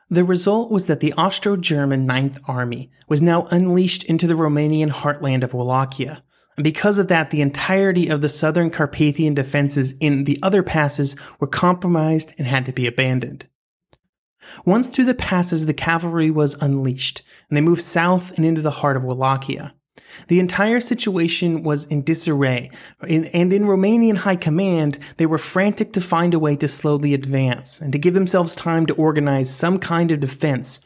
The 0.09 0.23
result 0.23 0.71
was 0.71 0.85
that 0.87 1.01
the 1.01 1.13
Austro-German 1.13 2.05
Ninth 2.05 2.39
Army 2.47 2.91
was 3.09 3.21
now 3.21 3.43
unleashed 3.51 4.05
into 4.05 4.25
the 4.25 4.35
Romanian 4.35 4.89
heartland 4.89 5.43
of 5.43 5.53
Wallachia, 5.53 6.23
and 6.55 6.63
because 6.63 6.97
of 6.97 7.07
that, 7.09 7.29
the 7.29 7.41
entirety 7.41 8.07
of 8.07 8.21
the 8.21 8.29
southern 8.29 8.71
Carpathian 8.71 9.35
defenses 9.35 9.93
in 9.99 10.23
the 10.23 10.39
other 10.41 10.63
passes 10.63 11.15
were 11.39 11.47
compromised 11.47 12.33
and 12.37 12.47
had 12.47 12.65
to 12.65 12.71
be 12.71 12.87
abandoned. 12.87 13.47
Once 14.65 14.89
through 14.89 15.05
the 15.05 15.13
passes, 15.13 15.65
the 15.65 15.73
cavalry 15.73 16.31
was 16.31 16.55
unleashed, 16.61 17.21
and 17.49 17.57
they 17.57 17.61
moved 17.61 17.81
south 17.81 18.31
and 18.37 18.45
into 18.45 18.61
the 18.61 18.71
heart 18.71 18.97
of 18.97 19.03
Wallachia. 19.03 19.73
The 20.27 20.39
entire 20.39 20.79
situation 20.79 21.63
was 21.63 21.85
in 21.85 22.03
disarray, 22.03 22.71
and 23.01 23.53
in 23.53 23.63
Romanian 23.63 24.17
high 24.17 24.35
command, 24.35 24.97
they 25.17 25.25
were 25.25 25.37
frantic 25.37 25.93
to 25.93 26.01
find 26.01 26.33
a 26.33 26.39
way 26.39 26.55
to 26.55 26.67
slowly 26.67 27.13
advance 27.13 27.81
and 27.81 27.91
to 27.91 27.99
give 27.99 28.13
themselves 28.13 28.55
time 28.55 28.85
to 28.87 28.95
organize 28.95 29.53
some 29.53 29.79
kind 29.79 30.11
of 30.11 30.19
defense. 30.19 30.81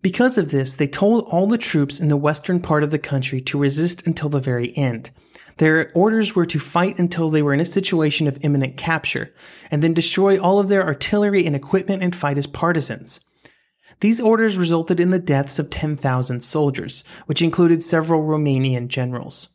Because 0.00 0.38
of 0.38 0.50
this, 0.50 0.74
they 0.74 0.86
told 0.86 1.24
all 1.28 1.46
the 1.46 1.58
troops 1.58 1.98
in 1.98 2.08
the 2.08 2.16
western 2.16 2.60
part 2.60 2.84
of 2.84 2.90
the 2.90 3.00
country 3.00 3.40
to 3.42 3.58
resist 3.58 4.06
until 4.06 4.28
the 4.28 4.40
very 4.40 4.74
end. 4.76 5.10
Their 5.58 5.90
orders 5.94 6.34
were 6.34 6.46
to 6.46 6.58
fight 6.58 6.98
until 6.98 7.30
they 7.30 7.42
were 7.42 7.52
in 7.52 7.60
a 7.60 7.64
situation 7.64 8.26
of 8.26 8.38
imminent 8.42 8.76
capture, 8.76 9.34
and 9.70 9.82
then 9.82 9.92
destroy 9.92 10.38
all 10.38 10.58
of 10.58 10.68
their 10.68 10.84
artillery 10.84 11.46
and 11.46 11.54
equipment 11.54 12.02
and 12.02 12.14
fight 12.14 12.38
as 12.38 12.46
partisans. 12.46 13.20
These 14.00 14.20
orders 14.20 14.56
resulted 14.56 15.00
in 15.00 15.10
the 15.10 15.18
deaths 15.18 15.58
of 15.58 15.70
10,000 15.70 16.40
soldiers, 16.42 17.02
which 17.26 17.42
included 17.42 17.82
several 17.82 18.22
Romanian 18.22 18.86
generals. 18.86 19.48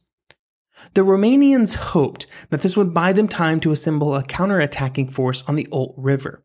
The 0.94 1.06
Romanians 1.06 1.76
hoped 1.76 2.28
that 2.50 2.62
this 2.62 2.76
would 2.76 2.94
buy 2.94 3.14
them 3.14 3.30
time 3.30 3.62
to 3.62 3.72
assemble 3.72 4.16
a 4.16 4.24
counterattacking 4.24 5.14
force 5.14 5.42
on 5.48 5.56
the 5.56 5.68
Olt 5.72 5.96
River, 5.98 6.44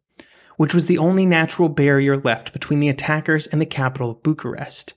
which 0.56 0.72
was 0.72 0.86
the 0.86 0.98
only 0.98 1.26
natural 1.26 1.68
barrier 1.68 2.16
left 2.16 2.52
between 2.52 2.78
the 2.78 2.88
attackers 2.88 3.48
and 3.48 3.60
the 3.60 3.66
capital 3.66 4.12
of 4.12 4.22
Bucharest. 4.22 4.94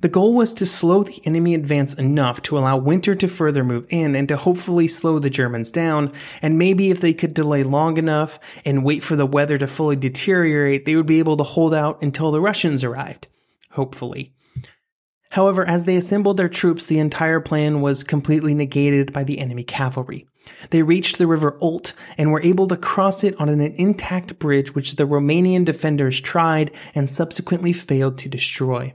The 0.00 0.08
goal 0.08 0.34
was 0.34 0.54
to 0.54 0.66
slow 0.66 1.02
the 1.02 1.20
enemy 1.24 1.54
advance 1.54 1.94
enough 1.94 2.42
to 2.42 2.58
allow 2.58 2.76
winter 2.76 3.14
to 3.14 3.28
further 3.28 3.64
move 3.64 3.86
in 3.88 4.14
and 4.14 4.28
to 4.28 4.36
hopefully 4.36 4.88
slow 4.88 5.18
the 5.18 5.30
Germans 5.30 5.70
down, 5.70 6.12
and 6.42 6.58
maybe 6.58 6.90
if 6.90 7.00
they 7.00 7.14
could 7.14 7.34
delay 7.34 7.62
long 7.62 7.96
enough 7.96 8.38
and 8.64 8.84
wait 8.84 9.02
for 9.02 9.16
the 9.16 9.26
weather 9.26 9.58
to 9.58 9.66
fully 9.66 9.96
deteriorate, 9.96 10.84
they 10.84 10.96
would 10.96 11.06
be 11.06 11.18
able 11.18 11.36
to 11.36 11.44
hold 11.44 11.74
out 11.74 12.02
until 12.02 12.30
the 12.30 12.40
Russians 12.40 12.84
arrived. 12.84 13.28
Hopefully. 13.70 14.32
However, 15.30 15.66
as 15.66 15.84
they 15.84 15.96
assembled 15.96 16.36
their 16.36 16.48
troops, 16.48 16.86
the 16.86 16.98
entire 16.98 17.40
plan 17.40 17.80
was 17.80 18.04
completely 18.04 18.54
negated 18.54 19.12
by 19.12 19.24
the 19.24 19.38
enemy 19.38 19.64
cavalry. 19.64 20.26
They 20.70 20.82
reached 20.82 21.18
the 21.18 21.26
river 21.26 21.58
Olt 21.60 21.92
and 22.16 22.30
were 22.30 22.42
able 22.42 22.66
to 22.68 22.76
cross 22.76 23.24
it 23.24 23.38
on 23.40 23.48
an 23.48 23.60
intact 23.60 24.38
bridge 24.38 24.74
which 24.74 24.96
the 24.96 25.06
Romanian 25.06 25.64
defenders 25.64 26.20
tried 26.20 26.70
and 26.94 27.10
subsequently 27.10 27.72
failed 27.72 28.18
to 28.18 28.28
destroy. 28.28 28.94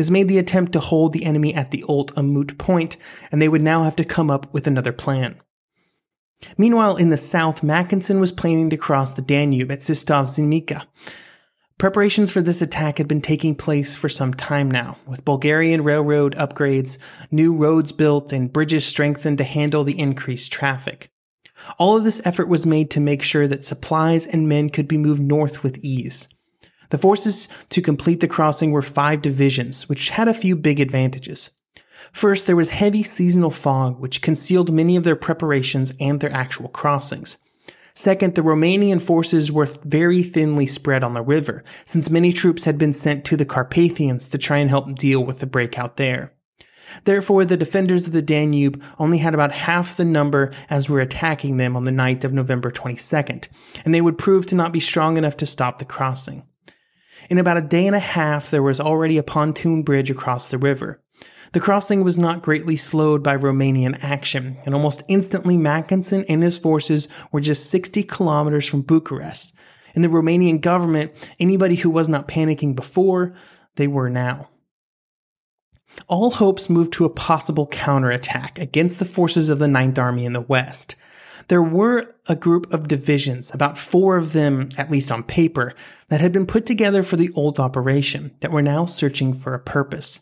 This 0.00 0.08
made 0.08 0.28
the 0.28 0.38
attempt 0.38 0.72
to 0.72 0.80
hold 0.80 1.12
the 1.12 1.26
enemy 1.26 1.54
at 1.54 1.72
the 1.72 1.82
Olt 1.82 2.10
a 2.16 2.22
moot 2.22 2.56
point, 2.56 2.96
and 3.30 3.42
they 3.42 3.50
would 3.50 3.60
now 3.60 3.84
have 3.84 3.96
to 3.96 4.02
come 4.02 4.30
up 4.30 4.50
with 4.50 4.66
another 4.66 4.94
plan. 4.94 5.38
Meanwhile, 6.56 6.96
in 6.96 7.10
the 7.10 7.18
south, 7.18 7.62
Mackensen 7.62 8.18
was 8.18 8.32
planning 8.32 8.70
to 8.70 8.78
cross 8.78 9.12
the 9.12 9.20
Danube 9.20 9.70
at 9.70 9.80
Sistov. 9.80 10.86
Preparations 11.76 12.32
for 12.32 12.40
this 12.40 12.62
attack 12.62 12.96
had 12.96 13.08
been 13.08 13.20
taking 13.20 13.54
place 13.54 13.94
for 13.94 14.08
some 14.08 14.32
time 14.32 14.70
now, 14.70 14.96
with 15.06 15.26
Bulgarian 15.26 15.84
railroad 15.84 16.34
upgrades, 16.34 16.96
new 17.30 17.54
roads 17.54 17.92
built, 17.92 18.32
and 18.32 18.50
bridges 18.50 18.86
strengthened 18.86 19.36
to 19.36 19.44
handle 19.44 19.84
the 19.84 19.98
increased 19.98 20.50
traffic. 20.50 21.10
All 21.76 21.98
of 21.98 22.04
this 22.04 22.22
effort 22.24 22.48
was 22.48 22.64
made 22.64 22.90
to 22.92 23.00
make 23.00 23.20
sure 23.20 23.46
that 23.46 23.64
supplies 23.64 24.24
and 24.24 24.48
men 24.48 24.70
could 24.70 24.88
be 24.88 24.96
moved 24.96 25.20
north 25.20 25.62
with 25.62 25.76
ease. 25.84 26.26
The 26.90 26.98
forces 26.98 27.48
to 27.70 27.82
complete 27.82 28.20
the 28.20 28.28
crossing 28.28 28.72
were 28.72 28.82
five 28.82 29.22
divisions, 29.22 29.88
which 29.88 30.10
had 30.10 30.28
a 30.28 30.34
few 30.34 30.56
big 30.56 30.80
advantages. 30.80 31.50
First, 32.12 32.46
there 32.46 32.56
was 32.56 32.70
heavy 32.70 33.02
seasonal 33.02 33.50
fog, 33.50 34.00
which 34.00 34.22
concealed 34.22 34.72
many 34.72 34.96
of 34.96 35.04
their 35.04 35.16
preparations 35.16 35.92
and 36.00 36.20
their 36.20 36.32
actual 36.32 36.68
crossings. 36.68 37.38
Second, 37.94 38.34
the 38.34 38.42
Romanian 38.42 39.00
forces 39.00 39.52
were 39.52 39.66
very 39.84 40.22
thinly 40.22 40.66
spread 40.66 41.04
on 41.04 41.14
the 41.14 41.22
river, 41.22 41.62
since 41.84 42.08
many 42.08 42.32
troops 42.32 42.64
had 42.64 42.78
been 42.78 42.92
sent 42.92 43.24
to 43.26 43.36
the 43.36 43.44
Carpathians 43.44 44.28
to 44.30 44.38
try 44.38 44.58
and 44.58 44.70
help 44.70 44.94
deal 44.96 45.24
with 45.24 45.40
the 45.40 45.46
breakout 45.46 45.96
there. 45.96 46.32
Therefore, 47.04 47.44
the 47.44 47.56
defenders 47.56 48.06
of 48.06 48.12
the 48.12 48.22
Danube 48.22 48.82
only 48.98 49.18
had 49.18 49.34
about 49.34 49.52
half 49.52 49.96
the 49.96 50.04
number 50.04 50.52
as 50.68 50.88
were 50.88 51.00
attacking 51.00 51.56
them 51.56 51.76
on 51.76 51.84
the 51.84 51.92
night 51.92 52.24
of 52.24 52.32
November 52.32 52.70
22nd, 52.70 53.48
and 53.84 53.94
they 53.94 54.00
would 54.00 54.18
prove 54.18 54.46
to 54.46 54.56
not 54.56 54.72
be 54.72 54.80
strong 54.80 55.16
enough 55.16 55.36
to 55.36 55.46
stop 55.46 55.78
the 55.78 55.84
crossing. 55.84 56.44
In 57.30 57.38
about 57.38 57.56
a 57.56 57.62
day 57.62 57.86
and 57.86 57.94
a 57.94 58.00
half, 58.00 58.50
there 58.50 58.62
was 58.62 58.80
already 58.80 59.16
a 59.16 59.22
pontoon 59.22 59.84
bridge 59.84 60.10
across 60.10 60.48
the 60.48 60.58
river. 60.58 61.00
The 61.52 61.60
crossing 61.60 62.02
was 62.02 62.18
not 62.18 62.42
greatly 62.42 62.74
slowed 62.74 63.22
by 63.22 63.36
Romanian 63.36 64.02
action, 64.02 64.58
and 64.64 64.74
almost 64.74 65.04
instantly 65.08 65.56
Mackensen 65.56 66.24
and 66.28 66.42
his 66.42 66.58
forces 66.58 67.06
were 67.30 67.40
just 67.40 67.70
60 67.70 68.02
kilometers 68.02 68.66
from 68.66 68.82
Bucharest. 68.82 69.54
In 69.94 70.02
the 70.02 70.08
Romanian 70.08 70.60
government, 70.60 71.12
anybody 71.38 71.76
who 71.76 71.90
was 71.90 72.08
not 72.08 72.26
panicking 72.26 72.74
before, 72.74 73.34
they 73.76 73.86
were 73.86 74.10
now. 74.10 74.48
All 76.08 76.32
hopes 76.32 76.68
moved 76.68 76.92
to 76.94 77.04
a 77.04 77.10
possible 77.10 77.68
counterattack 77.68 78.58
against 78.58 78.98
the 78.98 79.04
forces 79.04 79.50
of 79.50 79.60
the 79.60 79.68
Ninth 79.68 80.00
Army 80.00 80.24
in 80.24 80.32
the 80.32 80.40
West. 80.40 80.96
There 81.50 81.62
were 81.64 82.14
a 82.28 82.36
group 82.36 82.72
of 82.72 82.86
divisions, 82.86 83.52
about 83.52 83.76
four 83.76 84.16
of 84.16 84.32
them, 84.34 84.68
at 84.78 84.88
least 84.88 85.10
on 85.10 85.24
paper, 85.24 85.74
that 86.06 86.20
had 86.20 86.30
been 86.30 86.46
put 86.46 86.64
together 86.64 87.02
for 87.02 87.16
the 87.16 87.32
Olt 87.34 87.58
operation 87.58 88.36
that 88.38 88.52
were 88.52 88.62
now 88.62 88.84
searching 88.84 89.34
for 89.34 89.52
a 89.52 89.58
purpose. 89.58 90.20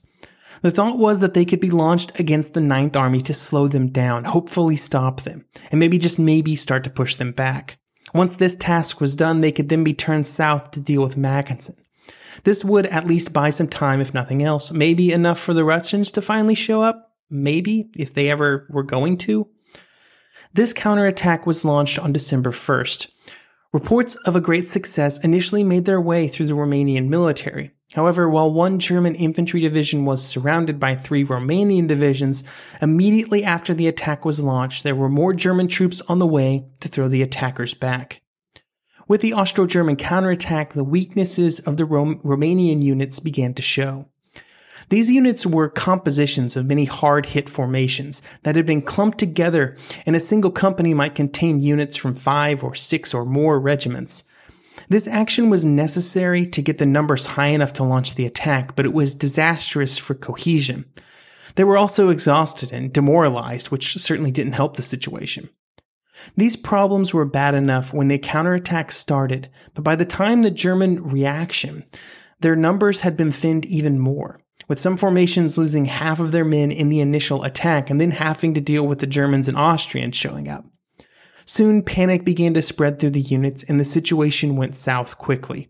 The 0.62 0.70
thought 0.70 0.96
was 0.96 1.20
that 1.20 1.34
they 1.34 1.44
could 1.44 1.60
be 1.60 1.68
launched 1.68 2.18
against 2.18 2.54
the 2.54 2.62
Ninth 2.62 2.96
Army 2.96 3.20
to 3.20 3.34
slow 3.34 3.68
them 3.68 3.88
down, 3.88 4.24
hopefully 4.24 4.74
stop 4.74 5.20
them, 5.20 5.44
and 5.70 5.78
maybe 5.78 5.98
just 5.98 6.18
maybe 6.18 6.56
start 6.56 6.82
to 6.84 6.90
push 6.90 7.16
them 7.16 7.32
back. 7.32 7.76
Once 8.14 8.36
this 8.36 8.56
task 8.56 8.98
was 8.98 9.14
done, 9.14 9.42
they 9.42 9.52
could 9.52 9.68
then 9.68 9.84
be 9.84 9.92
turned 9.92 10.26
south 10.26 10.70
to 10.70 10.80
deal 10.80 11.02
with 11.02 11.18
Mackensen. 11.18 11.76
This 12.44 12.64
would 12.64 12.86
at 12.86 13.06
least 13.06 13.34
buy 13.34 13.50
some 13.50 13.68
time, 13.68 14.00
if 14.00 14.14
nothing 14.14 14.42
else. 14.42 14.72
Maybe 14.72 15.12
enough 15.12 15.38
for 15.38 15.52
the 15.52 15.62
Russians 15.62 16.10
to 16.12 16.22
finally 16.22 16.54
show 16.54 16.80
up? 16.80 17.12
Maybe, 17.28 17.90
if 17.98 18.14
they 18.14 18.30
ever 18.30 18.66
were 18.70 18.82
going 18.82 19.18
to. 19.18 19.46
This 20.54 20.72
counterattack 20.72 21.46
was 21.46 21.64
launched 21.64 21.98
on 21.98 22.12
December 22.12 22.50
1st. 22.50 23.12
Reports 23.72 24.14
of 24.24 24.34
a 24.34 24.40
great 24.40 24.66
success 24.66 25.22
initially 25.22 25.62
made 25.62 25.84
their 25.84 26.00
way 26.00 26.26
through 26.26 26.46
the 26.46 26.54
Romanian 26.54 27.08
military. 27.08 27.72
However, 27.94 28.28
while 28.28 28.50
one 28.50 28.78
German 28.78 29.14
infantry 29.14 29.60
division 29.60 30.04
was 30.04 30.24
surrounded 30.24 30.80
by 30.80 30.94
three 30.94 31.24
Romanian 31.24 31.86
divisions, 31.86 32.44
immediately 32.80 33.44
after 33.44 33.74
the 33.74 33.88
attack 33.88 34.24
was 34.24 34.42
launched, 34.42 34.84
there 34.84 34.96
were 34.96 35.08
more 35.08 35.34
German 35.34 35.68
troops 35.68 36.00
on 36.08 36.18
the 36.18 36.26
way 36.26 36.66
to 36.80 36.88
throw 36.88 37.08
the 37.08 37.22
attackers 37.22 37.74
back. 37.74 38.22
With 39.06 39.20
the 39.20 39.32
Austro-German 39.34 39.96
counterattack, 39.96 40.72
the 40.72 40.84
weaknesses 40.84 41.60
of 41.60 41.76
the 41.76 41.84
Rom- 41.84 42.20
Romanian 42.20 42.82
units 42.82 43.20
began 43.20 43.54
to 43.54 43.62
show. 43.62 44.06
These 44.90 45.10
units 45.10 45.44
were 45.44 45.68
compositions 45.68 46.56
of 46.56 46.66
many 46.66 46.86
hard 46.86 47.26
hit 47.26 47.48
formations 47.50 48.22
that 48.42 48.56
had 48.56 48.64
been 48.64 48.80
clumped 48.80 49.18
together, 49.18 49.76
and 50.06 50.16
a 50.16 50.20
single 50.20 50.50
company 50.50 50.94
might 50.94 51.14
contain 51.14 51.60
units 51.60 51.96
from 51.96 52.14
five 52.14 52.64
or 52.64 52.74
six 52.74 53.12
or 53.12 53.26
more 53.26 53.60
regiments. 53.60 54.24
This 54.88 55.06
action 55.06 55.50
was 55.50 55.66
necessary 55.66 56.46
to 56.46 56.62
get 56.62 56.78
the 56.78 56.86
numbers 56.86 57.26
high 57.26 57.48
enough 57.48 57.74
to 57.74 57.84
launch 57.84 58.14
the 58.14 58.24
attack, 58.24 58.76
but 58.76 58.86
it 58.86 58.94
was 58.94 59.14
disastrous 59.14 59.98
for 59.98 60.14
cohesion. 60.14 60.86
They 61.56 61.64
were 61.64 61.76
also 61.76 62.08
exhausted 62.08 62.72
and 62.72 62.92
demoralized, 62.92 63.70
which 63.70 63.98
certainly 63.98 64.30
didn't 64.30 64.52
help 64.54 64.76
the 64.76 64.82
situation. 64.82 65.50
These 66.36 66.56
problems 66.56 67.12
were 67.12 67.24
bad 67.26 67.54
enough 67.54 67.92
when 67.92 68.08
the 68.08 68.18
counterattack 68.18 68.90
started, 68.92 69.50
but 69.74 69.84
by 69.84 69.96
the 69.96 70.06
time 70.06 70.42
the 70.42 70.50
German 70.50 71.02
reaction, 71.02 71.84
their 72.40 72.56
numbers 72.56 73.00
had 73.00 73.16
been 73.16 73.32
thinned 73.32 73.66
even 73.66 73.98
more 73.98 74.40
with 74.68 74.78
some 74.78 74.96
formations 74.96 75.58
losing 75.58 75.86
half 75.86 76.20
of 76.20 76.30
their 76.30 76.44
men 76.44 76.70
in 76.70 76.90
the 76.90 77.00
initial 77.00 77.42
attack 77.42 77.90
and 77.90 78.00
then 78.00 78.12
having 78.12 78.54
to 78.54 78.60
deal 78.60 78.86
with 78.86 79.00
the 79.00 79.06
Germans 79.06 79.48
and 79.48 79.56
Austrians 79.56 80.16
showing 80.16 80.48
up. 80.48 80.64
Soon 81.46 81.82
panic 81.82 82.24
began 82.24 82.52
to 82.54 82.62
spread 82.62 83.00
through 83.00 83.10
the 83.10 83.20
units 83.20 83.64
and 83.64 83.80
the 83.80 83.84
situation 83.84 84.56
went 84.56 84.76
south 84.76 85.16
quickly. 85.16 85.68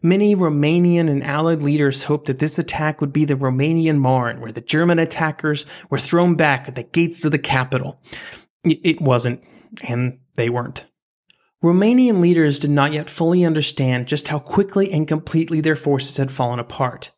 Many 0.00 0.36
Romanian 0.36 1.10
and 1.10 1.24
Allied 1.24 1.60
leaders 1.60 2.04
hoped 2.04 2.26
that 2.26 2.38
this 2.38 2.56
attack 2.56 3.00
would 3.00 3.12
be 3.12 3.24
the 3.24 3.34
Romanian 3.34 3.98
Marne, 3.98 4.40
where 4.40 4.52
the 4.52 4.60
German 4.60 5.00
attackers 5.00 5.66
were 5.90 5.98
thrown 5.98 6.36
back 6.36 6.68
at 6.68 6.76
the 6.76 6.84
gates 6.84 7.24
of 7.24 7.32
the 7.32 7.38
capital. 7.38 8.00
It 8.62 9.00
wasn't, 9.00 9.42
and 9.88 10.20
they 10.36 10.48
weren't. 10.48 10.86
Romanian 11.64 12.20
leaders 12.20 12.60
did 12.60 12.70
not 12.70 12.92
yet 12.92 13.10
fully 13.10 13.44
understand 13.44 14.06
just 14.06 14.28
how 14.28 14.38
quickly 14.38 14.92
and 14.92 15.08
completely 15.08 15.60
their 15.60 15.74
forces 15.74 16.16
had 16.16 16.30
fallen 16.30 16.60
apart. 16.60 17.10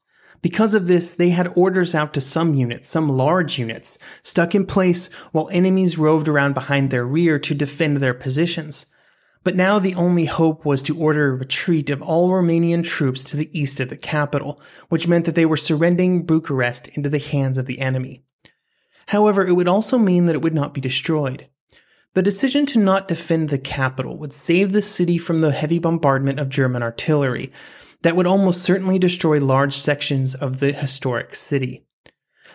Because 0.42 0.72
of 0.72 0.86
this, 0.86 1.14
they 1.14 1.30
had 1.30 1.52
orders 1.54 1.94
out 1.94 2.14
to 2.14 2.20
some 2.20 2.54
units, 2.54 2.88
some 2.88 3.08
large 3.08 3.58
units, 3.58 3.98
stuck 4.22 4.54
in 4.54 4.64
place 4.64 5.12
while 5.32 5.50
enemies 5.52 5.98
roved 5.98 6.28
around 6.28 6.54
behind 6.54 6.90
their 6.90 7.04
rear 7.04 7.38
to 7.38 7.54
defend 7.54 7.98
their 7.98 8.14
positions. 8.14 8.86
But 9.42 9.56
now 9.56 9.78
the 9.78 9.94
only 9.94 10.26
hope 10.26 10.64
was 10.64 10.82
to 10.84 10.98
order 10.98 11.28
a 11.28 11.36
retreat 11.36 11.88
of 11.90 12.02
all 12.02 12.28
Romanian 12.30 12.84
troops 12.84 13.24
to 13.24 13.36
the 13.36 13.50
east 13.58 13.80
of 13.80 13.88
the 13.88 13.96
capital, 13.96 14.60
which 14.88 15.08
meant 15.08 15.24
that 15.24 15.34
they 15.34 15.46
were 15.46 15.56
surrendering 15.56 16.24
Bucharest 16.24 16.88
into 16.88 17.08
the 17.08 17.18
hands 17.18 17.56
of 17.56 17.66
the 17.66 17.80
enemy. 17.80 18.24
However, 19.08 19.46
it 19.46 19.54
would 19.54 19.68
also 19.68 19.98
mean 19.98 20.26
that 20.26 20.34
it 20.34 20.42
would 20.42 20.54
not 20.54 20.74
be 20.74 20.80
destroyed. 20.80 21.48
The 22.14 22.22
decision 22.22 22.66
to 22.66 22.78
not 22.78 23.08
defend 23.08 23.48
the 23.48 23.58
capital 23.58 24.18
would 24.18 24.32
save 24.32 24.72
the 24.72 24.82
city 24.82 25.16
from 25.16 25.38
the 25.38 25.52
heavy 25.52 25.78
bombardment 25.78 26.38
of 26.38 26.48
German 26.48 26.82
artillery, 26.82 27.52
that 28.02 28.16
would 28.16 28.26
almost 28.26 28.62
certainly 28.62 28.98
destroy 28.98 29.38
large 29.38 29.74
sections 29.74 30.34
of 30.34 30.60
the 30.60 30.72
historic 30.72 31.34
city. 31.34 31.86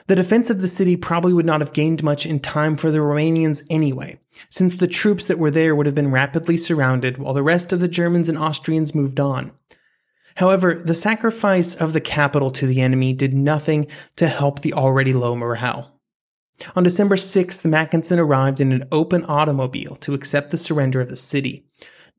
The 0.08 0.16
defense 0.16 0.50
of 0.50 0.62
the 0.62 0.68
city 0.68 0.96
probably 0.96 1.34
would 1.34 1.46
not 1.46 1.62
have 1.62 1.74
gained 1.74 2.04
much 2.04 2.25
in 2.25 2.40
time 2.40 2.75
for 2.75 2.92
the 2.92 3.00
Romanians 3.00 3.64
anyway, 3.70 4.20
since 4.50 4.78
the 4.78 4.88
troops 4.88 5.25
that 5.28 5.40
were 5.40 5.52
there 5.52 5.75
would 5.75 5.88
have 5.88 5.96
been 5.96 6.12
rapidly 6.12 6.58
surrounded 6.58 7.18
while 7.18 7.34
the 7.34 7.42
rest 7.42 7.74
of 7.74 7.80
the 7.80 7.88
Germans 7.88 8.30
and 8.30 8.38
Austrians 8.38 8.94
moved 8.94 9.20
on. 9.20 9.52
However, 10.36 10.75
the 10.75 10.94
sacrifice 10.94 11.74
of 11.75 11.94
the 11.94 12.02
capital 12.02 12.52
to 12.52 12.68
the 12.68 12.82
enemy 12.82 13.14
did 13.14 13.34
nothing 13.34 13.88
to 14.18 14.28
help 14.28 14.60
the 14.60 14.74
already 14.74 15.14
low 15.14 15.36
morale. 15.36 16.00
On 16.75 16.84
December 16.84 17.16
6th, 17.16 17.70
Mackensen 17.70 18.20
arrived 18.20 18.62
in 18.62 18.72
an 18.72 18.84
open 18.92 19.25
automobile 19.25 19.96
to 19.98 20.14
accept 20.14 20.52
the 20.52 20.58
surrender 20.58 21.02
of 21.02 21.10
the 21.10 21.16
city. 21.16 21.66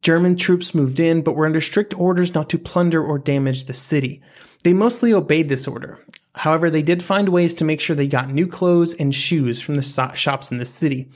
German 0.03 0.37
troops 0.37 0.75
moved 0.75 1.01
in, 1.01 1.23
but 1.23 1.35
were 1.35 1.47
under 1.47 1.61
strict 1.61 1.99
orders 1.99 2.35
not 2.35 2.49
to 2.51 2.59
plunder 2.59 3.03
or 3.03 3.19
damage 3.19 3.65
the 3.65 3.73
city. 3.73 4.23
They 4.63 4.73
mostly 4.73 5.13
obeyed 5.13 5.49
this 5.49 5.67
order. 5.67 5.99
However, 6.35 6.71
they 6.71 6.83
did 6.83 7.03
find 7.03 7.31
ways 7.31 7.55
to 7.55 7.65
make 7.65 7.81
sure 7.81 7.97
they 7.97 8.07
got 8.07 8.31
new 8.31 8.47
clothes 8.47 8.95
and 8.95 9.15
shoes 9.15 9.61
from 9.61 9.77
the 9.77 10.13
shops 10.15 10.53
in 10.53 10.59
the 10.59 10.65
city. 10.65 11.09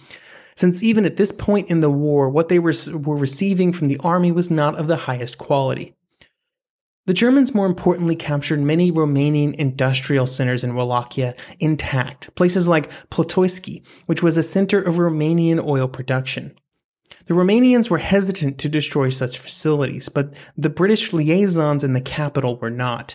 Since 0.57 0.83
even 0.83 1.05
at 1.05 1.17
this 1.17 1.33
point 1.33 1.71
in 1.71 1.81
the 1.81 1.91
war, 1.91 2.29
what 2.29 2.49
they 2.49 2.59
were, 2.59 2.75
receiving 2.95 3.73
from 3.73 3.89
the 3.89 4.01
army 4.03 4.33
was 4.33 4.51
not 4.51 4.79
of 4.79 4.89
the 4.89 4.97
highest 4.97 5.39
quality. 5.39 5.95
The 7.07 7.15
Germans, 7.15 7.55
more 7.55 7.67
importantly, 7.67 8.15
captured 8.15 8.61
many 8.61 8.93
Romanian 8.93 9.55
industrial 9.55 10.27
centers 10.27 10.63
in 10.63 10.75
Wallachia 10.75 11.35
intact, 11.59 12.35
places 12.35 12.69
like 12.69 12.91
Plotoisky, 13.09 13.87
which 14.07 14.23
was 14.23 14.37
a 14.37 14.43
center 14.43 14.81
of 14.81 14.97
Romanian 14.97 15.65
oil 15.65 15.89
production. 15.89 16.55
The 17.31 17.37
Romanians 17.37 17.89
were 17.89 17.99
hesitant 17.99 18.59
to 18.59 18.69
destroy 18.69 19.09
such 19.09 19.39
facilities, 19.39 20.09
but 20.09 20.35
the 20.57 20.69
British 20.69 21.13
liaisons 21.13 21.85
in 21.85 21.93
the 21.93 22.01
capital 22.01 22.57
were 22.57 22.71
not 22.71 23.15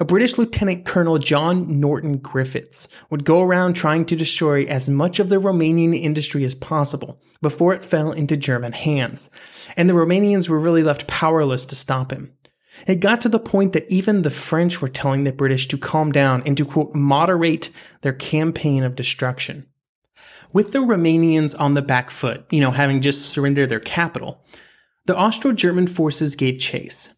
a 0.00 0.04
British 0.04 0.36
Lieutenant 0.36 0.84
Colonel 0.84 1.18
John 1.18 1.78
Norton 1.78 2.18
Griffiths 2.18 2.88
would 3.08 3.24
go 3.24 3.40
around 3.40 3.74
trying 3.74 4.04
to 4.06 4.16
destroy 4.16 4.64
as 4.64 4.90
much 4.90 5.20
of 5.20 5.28
the 5.28 5.40
Romanian 5.40 5.94
industry 5.94 6.42
as 6.42 6.56
possible 6.56 7.20
before 7.40 7.72
it 7.72 7.84
fell 7.84 8.10
into 8.10 8.36
German 8.36 8.72
hands, 8.72 9.30
and 9.76 9.88
the 9.88 9.94
Romanians 9.94 10.48
were 10.48 10.58
really 10.58 10.82
left 10.82 11.06
powerless 11.06 11.64
to 11.66 11.76
stop 11.76 12.10
him. 12.10 12.32
It 12.88 12.96
got 12.96 13.20
to 13.20 13.28
the 13.28 13.38
point 13.38 13.74
that 13.74 13.88
even 13.88 14.22
the 14.22 14.30
French 14.30 14.82
were 14.82 14.88
telling 14.88 15.22
the 15.22 15.30
British 15.30 15.68
to 15.68 15.78
calm 15.78 16.10
down 16.10 16.42
and 16.44 16.56
to 16.56 16.64
quote, 16.64 16.96
moderate 16.96 17.70
their 18.00 18.12
campaign 18.12 18.82
of 18.82 18.96
destruction. 18.96 19.68
With 20.52 20.72
the 20.72 20.80
Romanians 20.80 21.58
on 21.58 21.74
the 21.74 21.80
back 21.80 22.10
foot, 22.10 22.44
you 22.50 22.60
know, 22.60 22.72
having 22.72 23.00
just 23.00 23.30
surrendered 23.30 23.70
their 23.70 23.80
capital, 23.80 24.44
the 25.06 25.16
Austro-German 25.16 25.86
forces 25.86 26.36
gave 26.36 26.58
chase. 26.58 27.14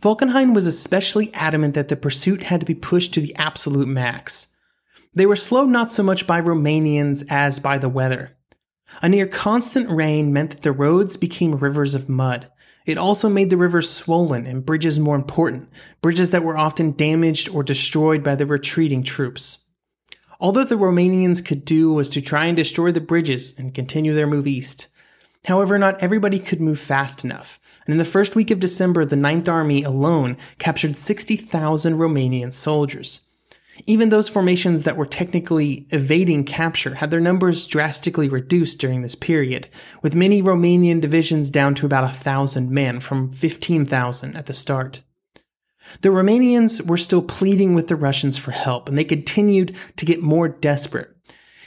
Falkenhayn 0.00 0.54
was 0.54 0.66
especially 0.66 1.32
adamant 1.34 1.74
that 1.74 1.86
the 1.86 1.96
pursuit 1.96 2.42
had 2.42 2.60
to 2.60 2.66
be 2.66 2.74
pushed 2.74 3.14
to 3.14 3.20
the 3.20 3.34
absolute 3.36 3.86
max. 3.86 4.48
They 5.14 5.24
were 5.24 5.36
slowed 5.36 5.68
not 5.68 5.92
so 5.92 6.02
much 6.02 6.26
by 6.26 6.40
Romanians 6.40 7.24
as 7.30 7.60
by 7.60 7.78
the 7.78 7.88
weather. 7.88 8.36
A 9.00 9.08
near 9.08 9.28
constant 9.28 9.88
rain 9.88 10.32
meant 10.32 10.50
that 10.50 10.62
the 10.62 10.72
roads 10.72 11.16
became 11.16 11.54
rivers 11.54 11.94
of 11.94 12.08
mud. 12.08 12.50
It 12.86 12.98
also 12.98 13.28
made 13.28 13.50
the 13.50 13.56
rivers 13.56 13.88
swollen 13.88 14.46
and 14.46 14.66
bridges 14.66 14.98
more 14.98 15.16
important, 15.16 15.68
bridges 16.02 16.32
that 16.32 16.42
were 16.42 16.58
often 16.58 16.90
damaged 16.92 17.48
or 17.48 17.62
destroyed 17.62 18.24
by 18.24 18.34
the 18.34 18.46
retreating 18.46 19.04
troops. 19.04 19.63
All 20.40 20.52
that 20.52 20.68
the 20.68 20.76
Romanians 20.76 21.44
could 21.44 21.64
do 21.64 21.92
was 21.92 22.10
to 22.10 22.20
try 22.20 22.46
and 22.46 22.56
destroy 22.56 22.90
the 22.90 23.00
bridges 23.00 23.54
and 23.56 23.74
continue 23.74 24.14
their 24.14 24.26
move 24.26 24.46
east. 24.46 24.88
However, 25.46 25.78
not 25.78 26.00
everybody 26.02 26.38
could 26.38 26.60
move 26.60 26.80
fast 26.80 27.24
enough, 27.24 27.60
and 27.86 27.92
in 27.92 27.98
the 27.98 28.04
first 28.04 28.34
week 28.34 28.50
of 28.50 28.60
December, 28.60 29.04
the 29.04 29.16
Ninth 29.16 29.48
Army 29.48 29.82
alone 29.82 30.36
captured 30.58 30.96
60,000 30.96 31.94
Romanian 31.98 32.52
soldiers. 32.52 33.20
Even 33.86 34.08
those 34.08 34.28
formations 34.28 34.84
that 34.84 34.96
were 34.96 35.06
technically 35.06 35.86
evading 35.90 36.44
capture 36.44 36.94
had 36.94 37.10
their 37.10 37.20
numbers 37.20 37.66
drastically 37.66 38.28
reduced 38.28 38.80
during 38.80 39.02
this 39.02 39.14
period, 39.14 39.68
with 40.00 40.14
many 40.14 40.40
Romanian 40.40 41.00
divisions 41.00 41.50
down 41.50 41.74
to 41.74 41.86
about 41.86 42.04
a 42.04 42.16
thousand 42.16 42.70
men 42.70 43.00
from 43.00 43.30
15,000 43.30 44.36
at 44.36 44.46
the 44.46 44.54
start. 44.54 45.02
The 46.00 46.10
Romanians 46.10 46.86
were 46.86 46.96
still 46.96 47.22
pleading 47.22 47.74
with 47.74 47.88
the 47.88 47.96
Russians 47.96 48.38
for 48.38 48.50
help, 48.50 48.88
and 48.88 48.96
they 48.96 49.04
continued 49.04 49.76
to 49.96 50.04
get 50.04 50.22
more 50.22 50.48
desperate. 50.48 51.10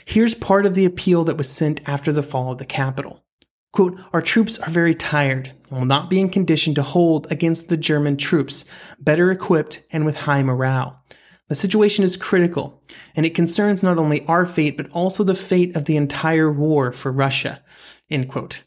Here's 0.04 0.34
part 0.34 0.64
of 0.64 0.74
the 0.74 0.84
appeal 0.84 1.24
that 1.24 1.36
was 1.36 1.48
sent 1.48 1.86
after 1.86 2.12
the 2.12 2.22
fall 2.22 2.52
of 2.52 2.58
the 2.58 2.64
capital. 2.64 3.24
Quote, 3.72 4.00
our 4.12 4.22
troops 4.22 4.58
are 4.58 4.70
very 4.70 4.94
tired 4.94 5.52
and 5.68 5.78
will 5.78 5.86
not 5.86 6.08
be 6.08 6.18
in 6.18 6.30
condition 6.30 6.74
to 6.74 6.82
hold 6.82 7.30
against 7.30 7.68
the 7.68 7.76
German 7.76 8.16
troops, 8.16 8.64
better 8.98 9.30
equipped 9.30 9.84
and 9.90 10.06
with 10.06 10.16
high 10.16 10.42
morale. 10.42 11.02
The 11.48 11.54
situation 11.54 12.04
is 12.04 12.16
critical, 12.16 12.82
and 13.14 13.24
it 13.24 13.34
concerns 13.34 13.82
not 13.82 13.98
only 13.98 14.24
our 14.26 14.46
fate, 14.46 14.76
but 14.76 14.90
also 14.90 15.24
the 15.24 15.34
fate 15.34 15.76
of 15.76 15.84
the 15.84 15.96
entire 15.96 16.50
war 16.50 16.92
for 16.92 17.12
Russia. 17.12 17.62
End 18.10 18.28
quote. 18.28 18.64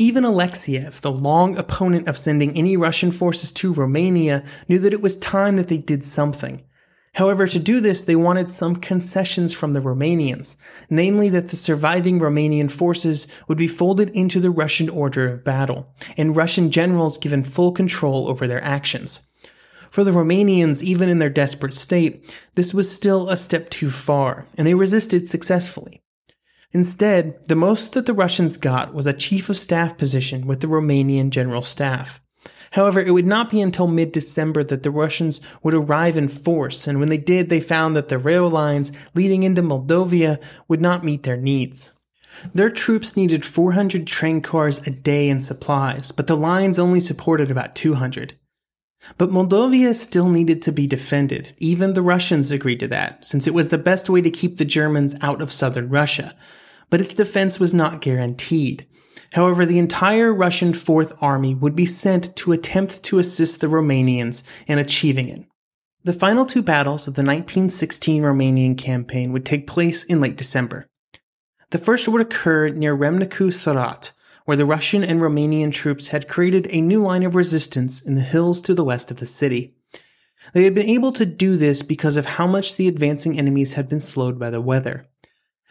Even 0.00 0.24
Alexiev, 0.24 1.02
the 1.02 1.12
long 1.12 1.58
opponent 1.58 2.08
of 2.08 2.16
sending 2.16 2.56
any 2.56 2.74
Russian 2.74 3.12
forces 3.12 3.52
to 3.52 3.74
Romania, 3.74 4.42
knew 4.66 4.78
that 4.78 4.94
it 4.94 5.02
was 5.02 5.18
time 5.18 5.56
that 5.56 5.68
they 5.68 5.76
did 5.76 6.02
something. 6.02 6.62
However, 7.16 7.46
to 7.46 7.58
do 7.58 7.80
this, 7.80 8.04
they 8.04 8.16
wanted 8.16 8.50
some 8.50 8.76
concessions 8.76 9.52
from 9.52 9.74
the 9.74 9.80
Romanians, 9.82 10.56
namely 10.88 11.28
that 11.28 11.50
the 11.50 11.56
surviving 11.56 12.18
Romanian 12.18 12.70
forces 12.70 13.28
would 13.46 13.58
be 13.58 13.66
folded 13.66 14.08
into 14.14 14.40
the 14.40 14.50
Russian 14.50 14.88
order 14.88 15.34
of 15.34 15.44
battle, 15.44 15.94
and 16.16 16.34
Russian 16.34 16.70
generals 16.70 17.18
given 17.18 17.44
full 17.44 17.72
control 17.72 18.26
over 18.30 18.46
their 18.46 18.64
actions. 18.64 19.28
For 19.90 20.02
the 20.02 20.12
Romanians, 20.12 20.82
even 20.82 21.10
in 21.10 21.18
their 21.18 21.28
desperate 21.28 21.74
state, 21.74 22.34
this 22.54 22.72
was 22.72 22.90
still 22.90 23.28
a 23.28 23.36
step 23.36 23.68
too 23.68 23.90
far, 23.90 24.46
and 24.56 24.66
they 24.66 24.72
resisted 24.72 25.28
successfully. 25.28 26.02
Instead, 26.72 27.42
the 27.48 27.56
most 27.56 27.94
that 27.94 28.06
the 28.06 28.14
Russians 28.14 28.56
got 28.56 28.94
was 28.94 29.06
a 29.06 29.12
chief 29.12 29.48
of 29.48 29.56
staff 29.56 29.98
position 29.98 30.46
with 30.46 30.60
the 30.60 30.68
Romanian 30.68 31.30
general 31.30 31.62
staff. 31.62 32.20
However, 32.72 33.00
it 33.00 33.10
would 33.10 33.26
not 33.26 33.50
be 33.50 33.60
until 33.60 33.88
mid-December 33.88 34.62
that 34.64 34.84
the 34.84 34.92
Russians 34.92 35.40
would 35.64 35.74
arrive 35.74 36.16
in 36.16 36.28
force, 36.28 36.86
and 36.86 37.00
when 37.00 37.08
they 37.08 37.18
did, 37.18 37.48
they 37.48 37.60
found 37.60 37.96
that 37.96 38.08
the 38.08 38.18
rail 38.18 38.48
lines 38.48 38.92
leading 39.14 39.42
into 39.42 39.62
Moldavia 39.62 40.38
would 40.68 40.80
not 40.80 41.04
meet 41.04 41.24
their 41.24 41.36
needs. 41.36 41.98
Their 42.54 42.70
troops 42.70 43.16
needed 43.16 43.44
400 43.44 44.06
train 44.06 44.40
cars 44.40 44.86
a 44.86 44.90
day 44.90 45.28
in 45.28 45.40
supplies, 45.40 46.12
but 46.12 46.28
the 46.28 46.36
lines 46.36 46.78
only 46.78 47.00
supported 47.00 47.50
about 47.50 47.74
200. 47.74 48.34
But 49.18 49.30
Moldavia 49.30 49.94
still 49.94 50.28
needed 50.28 50.62
to 50.62 50.72
be 50.72 50.86
defended. 50.86 51.52
Even 51.58 51.94
the 51.94 52.02
Russians 52.02 52.52
agreed 52.52 52.80
to 52.80 52.88
that, 52.88 53.26
since 53.26 53.48
it 53.48 53.54
was 53.54 53.70
the 53.70 53.78
best 53.78 54.08
way 54.08 54.20
to 54.20 54.30
keep 54.30 54.58
the 54.58 54.64
Germans 54.64 55.16
out 55.20 55.42
of 55.42 55.50
southern 55.50 55.88
Russia. 55.88 56.36
But 56.90 57.00
its 57.00 57.14
defense 57.14 57.58
was 57.58 57.72
not 57.72 58.00
guaranteed. 58.00 58.86
However, 59.32 59.64
the 59.64 59.78
entire 59.78 60.34
Russian 60.34 60.74
Fourth 60.74 61.12
Army 61.20 61.54
would 61.54 61.76
be 61.76 61.86
sent 61.86 62.34
to 62.36 62.52
attempt 62.52 63.02
to 63.04 63.18
assist 63.18 63.60
the 63.60 63.68
Romanians 63.68 64.44
in 64.66 64.78
achieving 64.78 65.28
it. 65.28 65.46
The 66.02 66.12
final 66.12 66.46
two 66.46 66.62
battles 66.62 67.06
of 67.06 67.14
the 67.14 67.22
1916 67.22 68.22
Romanian 68.22 68.76
campaign 68.76 69.32
would 69.32 69.44
take 69.44 69.66
place 69.66 70.02
in 70.02 70.20
late 70.20 70.36
December. 70.36 70.86
The 71.70 71.78
first 71.78 72.08
would 72.08 72.20
occur 72.20 72.70
near 72.70 72.96
Râmnicu 72.96 73.52
Sărat, 73.52 74.12
where 74.46 74.56
the 74.56 74.66
Russian 74.66 75.04
and 75.04 75.20
Romanian 75.20 75.70
troops 75.70 76.08
had 76.08 76.26
created 76.26 76.66
a 76.70 76.80
new 76.80 77.02
line 77.02 77.22
of 77.22 77.36
resistance 77.36 78.00
in 78.00 78.14
the 78.14 78.22
hills 78.22 78.60
to 78.62 78.74
the 78.74 78.82
west 78.82 79.10
of 79.10 79.18
the 79.18 79.26
city. 79.26 79.76
They 80.54 80.64
had 80.64 80.74
been 80.74 80.88
able 80.88 81.12
to 81.12 81.26
do 81.26 81.56
this 81.56 81.82
because 81.82 82.16
of 82.16 82.26
how 82.26 82.46
much 82.46 82.76
the 82.76 82.88
advancing 82.88 83.38
enemies 83.38 83.74
had 83.74 83.88
been 83.88 84.00
slowed 84.00 84.38
by 84.38 84.50
the 84.50 84.60
weather. 84.60 85.06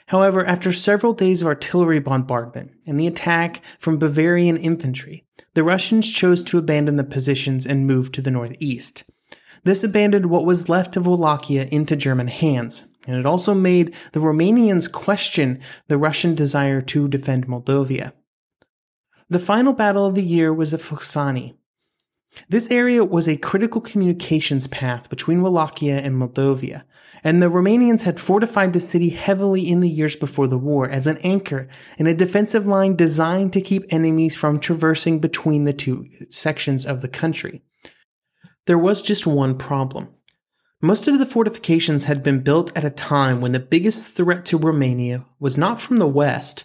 However, 0.10 0.43
after 0.43 0.74
several 0.74 1.13
days 1.13 1.43
of 1.43 1.48
artillery 1.48 2.00
bombardment 2.00 2.72
and 2.88 3.00
the 3.00 3.06
attack 3.06 3.63
from 3.78 4.00
Bavarian 4.00 4.58
infantry, 4.58 5.24
the 5.54 5.63
Russians 5.63 6.12
chose 6.12 6.43
to 6.45 6.58
abandon 6.58 6.95
the 6.95 7.04
positions 7.04 7.63
and 7.63 7.86
move 7.86 8.12
to 8.13 8.22
the 8.24 8.32
northeast. 8.32 9.04
This 9.65 9.84
abandoned 9.84 10.26
what 10.26 10.45
was 10.45 10.67
left 10.67 10.98
of 10.98 11.06
Wallachia 11.06 11.67
into 11.72 11.95
German 11.95 12.28
hands, 12.28 12.89
and 13.06 13.17
it 13.17 13.28
also 13.28 13.54
made 13.54 13.93
the 14.13 14.19
Romanians 14.19 14.91
question 14.91 15.60
the 15.89 15.98
Russian 15.98 16.34
desire 16.34 16.82
to 16.82 17.08
defend 17.08 17.48
Moldavia. 17.48 18.13
The 19.30 19.38
final 19.38 19.74
battle 19.74 20.08
of 20.08 20.15
the 20.15 20.24
year 20.24 20.52
was 20.52 20.74
at 20.74 20.80
Focșani. 20.80 21.54
This 22.48 22.72
area 22.72 23.06
was 23.06 23.28
a 23.28 23.38
critical 23.38 23.80
communications 23.80 24.65
path 24.65 25.08
between 25.08 25.43
Wallachia 25.43 26.00
and 26.00 26.17
Moldavia, 26.17 26.84
and 27.24 27.42
the 27.42 27.50
Romanians 27.50 28.04
had 28.04 28.20
fortified 28.20 28.74
the 28.74 28.80
city 28.80 29.10
heavily 29.10 29.70
in 29.70 29.80
the 29.80 29.90
years 29.90 30.16
before 30.16 30.48
the 30.48 30.58
war 30.58 30.90
as 30.90 31.08
an 31.08 31.18
anchor 31.24 31.68
in 31.98 32.08
a 32.08 32.14
defensive 32.14 32.66
line 32.66 32.96
designed 32.96 33.54
to 33.54 33.62
keep 33.62 33.86
enemies 33.90 34.36
from 34.36 34.60
traversing 34.60 35.20
between 35.20 35.64
the 35.64 35.74
two 35.74 36.06
sections 36.30 36.86
of 36.86 37.02
the 37.02 37.08
country. 37.08 37.62
There 38.66 38.78
was 38.78 39.02
just 39.02 39.26
one 39.26 39.58
problem. 39.58 40.10
Most 40.82 41.08
of 41.08 41.20
the 41.20 41.26
fortifications 41.26 42.06
had 42.06 42.24
been 42.24 42.42
built 42.42 42.76
at 42.76 42.86
a 42.86 42.90
time 42.90 43.42
when 43.42 43.52
the 43.52 43.60
biggest 43.60 44.16
threat 44.16 44.46
to 44.46 44.58
Romania 44.58 45.26
was 45.40 45.58
not 45.58 45.82
from 45.82 45.98
the 45.98 46.08
west, 46.08 46.64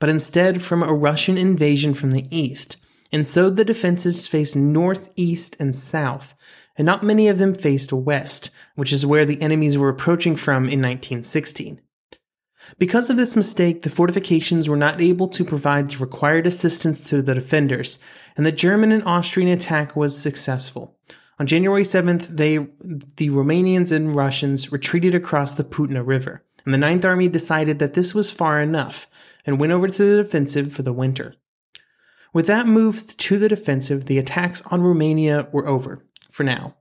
but 0.00 0.08
instead 0.08 0.62
from 0.62 0.82
a 0.82 0.92
Russian 0.92 1.38
invasion 1.38 1.94
from 1.94 2.10
the 2.10 2.26
east, 2.30 2.76
and 3.12 3.26
so 3.26 3.50
the 3.50 3.64
defenses 3.64 4.26
faced 4.26 4.56
north, 4.56 5.12
east, 5.16 5.54
and 5.60 5.74
south, 5.74 6.34
and 6.76 6.86
not 6.86 7.02
many 7.02 7.28
of 7.28 7.38
them 7.38 7.54
faced 7.54 7.92
west, 7.92 8.50
which 8.74 8.92
is 8.92 9.06
where 9.06 9.24
the 9.24 9.40
enemies 9.42 9.76
were 9.76 9.88
approaching 9.88 10.36
from 10.36 10.64
in 10.64 10.80
1916. 10.80 11.80
Because 12.78 13.10
of 13.10 13.16
this 13.16 13.36
mistake, 13.36 13.82
the 13.82 13.90
fortifications 13.90 14.68
were 14.68 14.76
not 14.76 15.00
able 15.00 15.28
to 15.28 15.44
provide 15.44 15.90
the 15.90 15.98
required 15.98 16.46
assistance 16.46 17.08
to 17.08 17.20
the 17.20 17.34
defenders, 17.34 17.98
and 18.36 18.46
the 18.46 18.52
German 18.52 18.92
and 18.92 19.04
Austrian 19.04 19.48
attack 19.48 19.96
was 19.96 20.16
successful. 20.16 20.96
On 21.38 21.46
January 21.46 21.82
7th, 21.82 22.28
they, 22.28 22.58
the 23.16 23.30
Romanians 23.30 23.90
and 23.90 24.14
Russians 24.14 24.70
retreated 24.70 25.14
across 25.14 25.54
the 25.54 25.64
Putna 25.64 26.06
River, 26.06 26.44
and 26.64 26.72
the 26.72 26.78
Ninth 26.78 27.04
Army 27.04 27.28
decided 27.28 27.78
that 27.80 27.94
this 27.94 28.14
was 28.14 28.30
far 28.30 28.60
enough 28.60 29.08
and 29.44 29.58
went 29.58 29.72
over 29.72 29.88
to 29.88 30.02
the 30.04 30.22
defensive 30.22 30.72
for 30.72 30.82
the 30.82 30.92
winter. 30.92 31.34
With 32.32 32.46
that 32.46 32.66
move 32.66 33.16
to 33.16 33.38
the 33.38 33.48
defensive, 33.48 34.06
the 34.06 34.18
attacks 34.18 34.62
on 34.70 34.82
Romania 34.82 35.48
were 35.52 35.66
over, 35.66 36.04
for 36.32 36.42
now. 36.42 36.74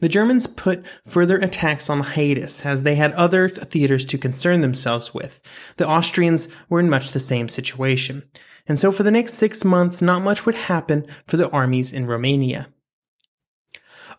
The 0.00 0.08
Germans 0.08 0.46
put 0.46 0.84
further 1.04 1.36
attacks 1.36 1.88
on 1.90 2.00
hiatus 2.00 2.64
as 2.64 2.82
they 2.82 2.94
had 2.94 3.12
other 3.12 3.48
theaters 3.48 4.04
to 4.06 4.18
concern 4.18 4.60
themselves 4.60 5.14
with. 5.14 5.40
The 5.76 5.88
Austrians 5.88 6.48
were 6.68 6.80
in 6.80 6.90
much 6.90 7.12
the 7.12 7.18
same 7.18 7.48
situation. 7.48 8.24
And 8.66 8.78
so 8.78 8.90
for 8.90 9.02
the 9.02 9.10
next 9.10 9.34
six 9.34 9.64
months, 9.64 10.02
not 10.02 10.22
much 10.22 10.44
would 10.44 10.54
happen 10.54 11.06
for 11.26 11.36
the 11.36 11.50
armies 11.50 11.92
in 11.92 12.06
Romania. 12.06 12.68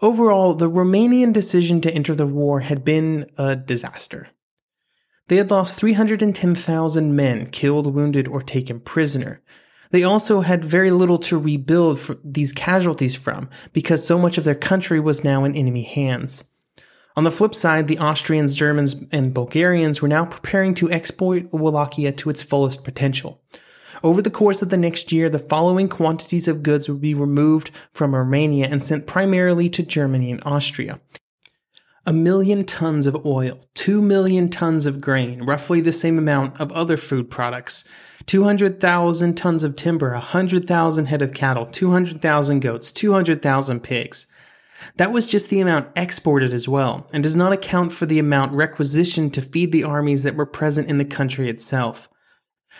Overall, 0.01 0.53
the 0.53 0.69
Romanian 0.69 1.33
decision 1.33 1.81
to 1.81 1.91
enter 1.91 2.13
the 2.15 2.27
war 2.27 2.61
had 2.61 2.85
been 2.85 3.29
a 3.37 3.55
disaster. 3.55 4.27
They 5.27 5.37
had 5.37 5.51
lost 5.51 5.79
310,000 5.79 7.15
men 7.15 7.47
killed, 7.47 7.93
wounded, 7.93 8.27
or 8.27 8.41
taken 8.41 8.79
prisoner. 8.79 9.41
They 9.91 10.03
also 10.03 10.41
had 10.41 10.65
very 10.65 10.91
little 10.91 11.17
to 11.19 11.37
rebuild 11.37 12.17
these 12.23 12.51
casualties 12.51 13.15
from 13.15 13.49
because 13.73 14.05
so 14.05 14.17
much 14.17 14.37
of 14.37 14.43
their 14.43 14.55
country 14.55 14.99
was 14.99 15.23
now 15.23 15.43
in 15.43 15.55
enemy 15.55 15.83
hands. 15.83 16.43
On 17.15 17.23
the 17.23 17.31
flip 17.31 17.55
side, 17.55 17.87
the 17.87 17.97
Austrians, 17.97 18.55
Germans, 18.55 18.95
and 19.11 19.33
Bulgarians 19.33 20.01
were 20.01 20.07
now 20.07 20.25
preparing 20.25 20.75
to 20.75 20.91
exploit 20.91 21.47
Wallachia 21.51 22.11
to 22.11 22.29
its 22.29 22.43
fullest 22.43 22.83
potential. 22.83 23.41
Over 24.03 24.21
the 24.21 24.29
course 24.29 24.61
of 24.61 24.69
the 24.69 24.77
next 24.77 25.11
year, 25.11 25.27
the 25.27 25.39
following 25.39 25.89
quantities 25.89 26.47
of 26.47 26.61
goods 26.61 26.87
would 26.87 27.01
be 27.01 27.15
removed 27.15 27.71
from 27.91 28.13
Romania 28.13 28.67
and 28.67 28.83
sent 28.83 29.07
primarily 29.07 29.69
to 29.69 29.81
Germany 29.81 30.29
and 30.29 30.43
Austria. 30.45 30.99
A 32.05 32.13
million 32.13 32.63
tons 32.63 33.07
of 33.07 33.25
oil, 33.25 33.59
two 33.73 34.01
million 34.01 34.47
tons 34.47 34.85
of 34.85 35.01
grain, 35.01 35.41
roughly 35.43 35.81
the 35.81 35.91
same 35.91 36.19
amount 36.19 36.61
of 36.61 36.71
other 36.71 36.97
food 36.97 37.31
products, 37.31 37.87
200,000 38.27 39.35
tons 39.35 39.63
of 39.63 39.75
timber, 39.75 40.11
100,000 40.11 41.05
head 41.05 41.21
of 41.21 41.33
cattle, 41.33 41.65
200,000 41.65 42.59
goats, 42.59 42.91
200,000 42.91 43.79
pigs. 43.81 44.27
That 44.97 45.11
was 45.11 45.27
just 45.27 45.49
the 45.49 45.61
amount 45.61 45.89
exported 45.95 46.53
as 46.53 46.67
well, 46.67 47.07
and 47.13 47.23
does 47.23 47.35
not 47.35 47.53
account 47.53 47.93
for 47.93 48.05
the 48.05 48.19
amount 48.19 48.51
requisitioned 48.51 49.33
to 49.33 49.41
feed 49.41 49.71
the 49.71 49.85
armies 49.85 50.23
that 50.23 50.35
were 50.35 50.45
present 50.45 50.89
in 50.89 50.97
the 50.97 51.05
country 51.05 51.49
itself. 51.49 52.09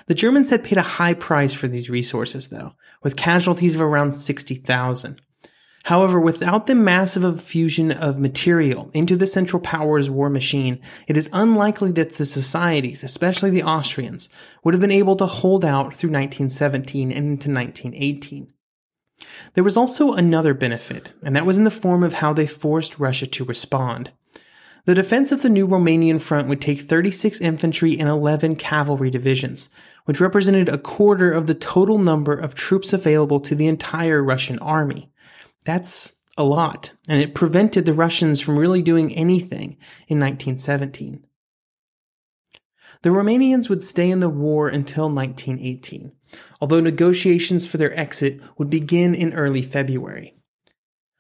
The 0.06 0.14
Germans 0.14 0.50
had 0.50 0.64
paid 0.64 0.78
a 0.78 0.84
high 0.84 1.14
price 1.14 1.54
for 1.54 1.68
these 1.68 1.90
resources, 1.90 2.50
though, 2.50 2.74
with 3.02 3.16
casualties 3.16 3.74
of 3.74 3.82
around 3.82 4.12
60,000. 4.12 5.22
However, 5.88 6.20
without 6.20 6.68
the 6.68 6.76
massive 6.76 7.24
infusion 7.24 7.94
of 7.94 8.20
material 8.20 8.92
into 8.94 9.16
the 9.16 9.26
Central 9.26 9.62
Powers 9.62 10.10
war 10.10 10.30
machine, 10.30 10.82
it 11.08 11.16
is 11.16 11.30
unlikely 11.32 11.94
that 11.94 12.16
the 12.16 12.26
societies, 12.26 13.06
especially 13.06 13.52
the 13.52 13.64
Austrians, 13.64 14.28
would 14.66 14.74
have 14.74 14.82
been 14.82 14.92
able 14.92 15.16
to 15.16 15.26
hold 15.26 15.64
out 15.64 15.96
through 15.96 16.10
1917 16.10 17.10
and 17.10 17.18
into 17.18 17.50
1918. 17.50 18.52
There 19.54 19.64
was 19.64 19.78
also 19.78 20.12
another 20.12 20.54
benefit, 20.54 21.14
and 21.24 21.34
that 21.38 21.46
was 21.46 21.58
in 21.58 21.64
the 21.64 21.72
form 21.72 22.04
of 22.04 22.16
how 22.16 22.34
they 22.34 22.48
forced 22.48 23.00
Russia 23.00 23.26
to 23.26 23.46
respond. 23.46 24.12
The 24.84 24.94
defense 24.94 25.32
of 25.32 25.42
the 25.42 25.48
new 25.48 25.66
Romanian 25.66 26.22
front 26.22 26.50
would 26.50 26.60
take 26.60 26.82
36 26.82 27.40
infantry 27.40 27.98
and 27.98 28.10
11 28.10 28.58
cavalry 28.58 29.10
divisions, 29.10 29.70
which 30.04 30.20
represented 30.20 30.68
a 30.68 30.78
quarter 30.78 31.32
of 31.32 31.48
the 31.48 31.56
total 31.56 31.98
number 31.98 32.34
of 32.34 32.56
troops 32.56 32.92
available 32.92 33.40
to 33.40 33.56
the 33.56 33.68
entire 33.68 34.22
Russian 34.22 34.60
army. 34.60 35.14
That's 35.68 36.14
a 36.38 36.46
lot, 36.46 36.94
and 37.10 37.22
it 37.22 37.36
prevented 37.36 37.84
the 37.84 37.92
Russians 37.92 38.40
from 38.40 38.58
really 38.58 38.82
doing 38.82 39.14
anything 39.14 39.76
in 40.08 40.18
1917. 40.18 41.26
The 43.02 43.10
Romanians 43.10 43.70
would 43.70 43.84
stay 43.84 44.10
in 44.10 44.22
the 44.22 44.30
war 44.30 44.70
until 44.70 45.10
1918, 45.14 46.14
although 46.62 46.80
negotiations 46.80 47.68
for 47.68 47.76
their 47.76 47.94
exit 48.00 48.40
would 48.58 48.70
begin 48.70 49.14
in 49.14 49.34
early 49.34 49.62
February. 49.62 50.36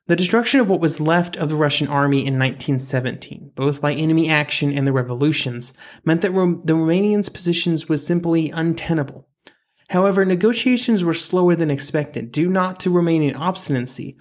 The 0.06 0.16
destruction 0.16 0.62
of 0.62 0.70
what 0.70 0.80
was 0.80 1.02
left 1.02 1.36
of 1.36 1.50
the 1.50 1.58
Russian 1.58 1.90
army 1.90 2.20
in 2.20 2.40
1917, 2.40 3.52
both 3.54 3.82
by 3.82 3.92
enemy 3.92 4.30
action 4.30 4.72
and 4.72 4.88
the 4.88 4.94
revolutions, 4.94 5.78
meant 6.06 6.22
that 6.22 6.32
Ro- 6.32 6.62
the 6.64 6.72
Romanians' 6.72 7.34
positions 7.34 7.90
was 7.90 8.08
simply 8.08 8.50
untenable. 8.52 9.28
However, 9.90 10.24
negotiations 10.24 11.04
were 11.04 11.14
slower 11.14 11.54
than 11.54 11.70
expected, 11.70 12.32
due 12.32 12.50
not 12.50 12.80
to 12.80 12.90
Romanian 12.90 13.38
obstinacy, 13.38 14.18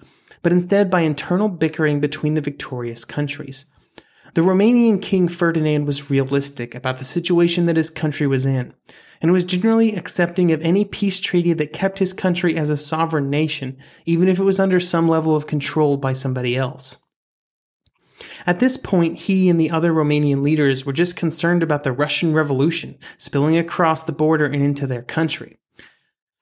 but 0.47 0.53
instead 0.53 0.89
by 0.89 1.01
internal 1.01 1.49
bickering 1.49 1.99
between 1.99 2.33
the 2.33 2.39
victorious 2.39 3.03
countries. 3.03 3.65
The 4.33 4.39
Romanian 4.39 5.01
King 5.01 5.27
Ferdinand 5.27 5.83
was 5.83 6.09
realistic 6.09 6.73
about 6.73 6.99
the 6.99 7.03
situation 7.03 7.65
that 7.65 7.75
his 7.75 7.89
country 7.89 8.27
was 8.27 8.45
in, 8.45 8.73
and 9.21 9.33
was 9.33 9.43
generally 9.43 9.93
accepting 9.93 10.53
of 10.53 10.63
any 10.63 10.85
peace 10.85 11.19
treaty 11.19 11.51
that 11.51 11.73
kept 11.73 11.99
his 11.99 12.13
country 12.13 12.55
as 12.55 12.69
a 12.69 12.77
sovereign 12.77 13.29
nation, 13.29 13.75
even 14.05 14.29
if 14.29 14.39
it 14.39 14.45
was 14.45 14.57
under 14.57 14.79
some 14.79 15.09
level 15.09 15.35
of 15.35 15.47
control 15.47 15.97
by 15.97 16.13
somebody 16.13 16.55
else. 16.55 16.97
At 18.45 18.61
this 18.61 18.77
point, 18.77 19.17
he 19.17 19.49
and 19.49 19.59
the 19.59 19.69
other 19.69 19.91
Romanian 19.91 20.43
leaders 20.43 20.85
were 20.85 20.93
just 20.93 21.17
concerned 21.17 21.61
about 21.61 21.83
the 21.83 21.91
Russian 21.91 22.33
Revolution 22.33 22.97
spilling 23.17 23.57
across 23.57 24.01
the 24.01 24.13
border 24.13 24.45
and 24.45 24.63
into 24.63 24.87
their 24.87 25.03
country. 25.03 25.59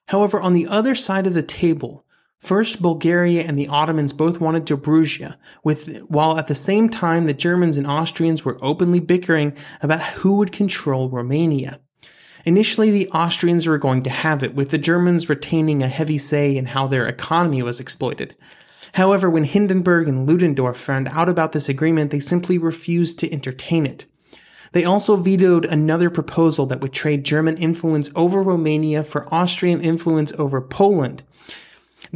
However, 0.10 0.40
on 0.40 0.54
the 0.54 0.68
other 0.68 0.94
side 0.94 1.26
of 1.26 1.34
the 1.34 1.42
table, 1.42 2.05
first 2.40 2.82
Bulgaria 2.82 3.44
and 3.44 3.58
the 3.58 3.68
Ottomans 3.68 4.14
both 4.14 4.40
wanted 4.40 4.66
Dobruja, 4.66 5.36
with, 5.64 6.02
while 6.08 6.38
at 6.38 6.48
the 6.48 6.56
same 6.56 6.90
time 6.90 7.26
the 7.26 7.34
Germans 7.34 7.78
and 7.78 7.88
Austrians 7.88 8.46
were 8.46 8.58
openly 8.62 9.00
bickering 9.00 9.58
about 9.82 10.02
who 10.02 10.38
would 10.38 10.52
control 10.52 11.10
Romania. 11.10 11.80
Initially, 12.46 12.92
the 12.92 13.10
Austrians 13.10 13.66
were 13.66 13.80
going 13.80 14.04
to 14.04 14.10
have 14.12 14.44
it, 14.44 14.54
with 14.54 14.70
the 14.70 14.78
Germans 14.78 15.28
retaining 15.28 15.82
a 15.82 15.88
heavy 15.88 16.20
say 16.20 16.56
in 16.56 16.68
how 16.68 16.86
their 16.86 17.08
economy 17.08 17.64
was 17.64 17.80
exploited. 17.80 18.36
However, 18.94 19.30
when 19.30 19.44
Hindenburg 19.46 20.08
and 20.08 20.28
Ludendorff 20.28 20.78
found 20.78 21.08
out 21.08 21.28
about 21.28 21.54
this 21.54 21.68
agreement, 21.68 22.12
they 22.12 22.20
simply 22.20 22.60
refused 22.60 23.18
to 23.20 23.34
entertain 23.34 23.88
it. 23.88 24.06
They 24.74 24.86
also 24.86 25.16
vetoed 25.16 25.66
another 25.66 26.10
proposal 26.10 26.66
that 26.68 26.82
would 26.82 26.94
trade 26.94 27.24
German 27.24 27.58
influence 27.58 28.12
over 28.16 28.44
Romania 28.44 29.04
for 29.04 29.34
Austrian 29.34 29.82
influence 29.82 30.32
over 30.34 30.62
Poland. 30.62 31.24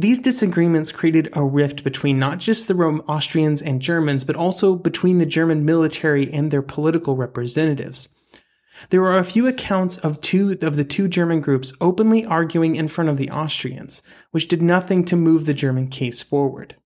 These 0.00 0.20
disagreements 0.20 0.92
created 0.92 1.28
a 1.34 1.44
rift 1.44 1.84
between 1.84 2.18
not 2.18 2.38
just 2.38 2.66
the 2.66 3.02
Austrians 3.06 3.60
and 3.60 3.82
Germans, 3.82 4.24
but 4.24 4.34
also 4.34 4.74
between 4.74 5.18
the 5.18 5.26
German 5.26 5.66
military 5.66 6.32
and 6.32 6.50
their 6.50 6.62
political 6.62 7.16
representatives. 7.16 8.08
There 8.88 9.04
are 9.04 9.18
a 9.18 9.24
few 9.24 9.46
accounts 9.46 9.98
of 9.98 10.22
two 10.22 10.56
of 10.62 10.76
the 10.76 10.84
two 10.84 11.06
German 11.06 11.42
groups 11.42 11.74
openly 11.82 12.24
arguing 12.24 12.76
in 12.76 12.88
front 12.88 13.10
of 13.10 13.18
the 13.18 13.28
Austrians, 13.28 14.00
which 14.30 14.48
did 14.48 14.62
nothing 14.62 15.04
to 15.04 15.16
move 15.16 15.44
the 15.44 15.52
German 15.52 15.88
case 15.88 16.22
forward. 16.22 16.76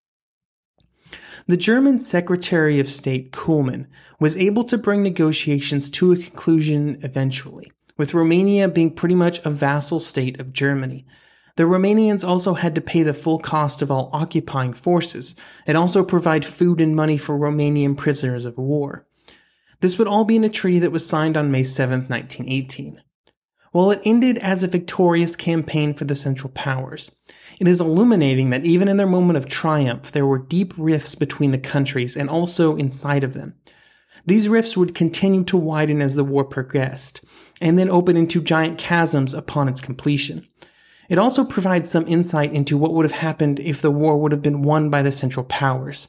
The 1.47 1.57
German 1.57 2.01
Secretary 2.01 2.81
of 2.81 2.89
State 2.89 3.31
Kuhlmann 3.31 3.87
was 4.19 4.37
able 4.37 4.65
to 4.65 4.77
bring 4.77 5.05
negotiations 5.05 5.89
to 5.91 6.11
a 6.11 6.17
conclusion 6.17 6.99
eventually, 7.05 7.71
with 7.97 8.13
Romania 8.13 8.67
being 8.67 8.93
pretty 8.93 9.15
much 9.15 9.39
a 9.45 9.51
vassal 9.51 10.01
state 10.01 10.41
of 10.41 10.53
Germany. 10.53 11.07
The 11.57 11.65
Romanians 11.65 12.27
also 12.27 12.55
had 12.55 12.75
to 12.75 12.81
pay 12.81 13.05
the 13.05 13.15
full 13.15 13.39
cost 13.39 13.81
of 13.81 13.91
all 13.91 14.11
occupying 14.13 14.73
forces 14.73 15.37
and 15.67 15.79
also 15.79 16.05
provide 16.05 16.45
food 16.45 16.81
and 16.81 16.97
money 16.97 17.17
for 17.17 17.39
Romanian 17.39 17.97
prisoners 17.97 18.45
of 18.45 18.59
war. 18.59 19.07
This 19.81 19.99
would 19.99 20.09
all 20.09 20.25
be 20.25 20.37
in 20.37 20.45
a 20.45 20.49
treaty 20.49 20.81
that 20.81 20.93
was 20.93 21.07
signed 21.07 21.37
on 21.37 21.53
May 21.53 21.63
7, 21.63 22.07
1918. 22.09 23.01
While 23.71 23.91
it 23.91 24.03
ended 24.05 24.39
as 24.39 24.63
a 24.63 24.69
victorious 24.69 25.37
campaign 25.37 25.95
for 25.95 26.05
the 26.05 26.15
Central 26.15 26.51
Powers, 26.53 27.11
it 27.61 27.69
is 27.69 27.81
illuminating 27.81 28.51
that 28.51 28.65
even 28.65 28.89
in 28.89 28.97
their 28.97 29.07
moment 29.07 29.37
of 29.37 29.49
triumph, 29.49 30.11
there 30.11 30.27
were 30.27 30.39
deep 30.39 30.73
rifts 30.77 31.15
between 31.15 31.51
the 31.51 31.59
countries 31.59 32.17
and 32.17 32.31
also 32.31 32.77
inside 32.77 33.25
of 33.25 33.35
them. 33.35 33.55
These 34.27 34.49
rifts 34.49 34.77
would 34.77 34.95
continue 34.95 35.45
to 35.45 35.57
widen 35.57 36.01
as 36.01 36.15
the 36.15 36.25
war 36.25 36.45
progressed, 36.45 37.25
and 37.61 37.79
then 37.79 37.91
open 37.91 38.17
into 38.17 38.41
giant 38.41 38.79
chasms 38.79 39.35
upon 39.35 39.69
its 39.69 39.81
completion. 39.81 40.49
It 41.09 41.19
also 41.19 41.45
provides 41.45 41.91
some 41.91 42.07
insight 42.09 42.53
into 42.53 42.79
what 42.79 42.95
would 42.95 43.05
have 43.05 43.21
happened 43.21 43.61
if 43.61 43.83
the 43.83 43.91
war 43.91 44.17
would 44.19 44.33
have 44.33 44.43
been 44.43 44.63
won 44.63 44.89
by 44.91 45.03
the 45.03 45.13
Central 45.13 45.45
Powers. 45.45 46.09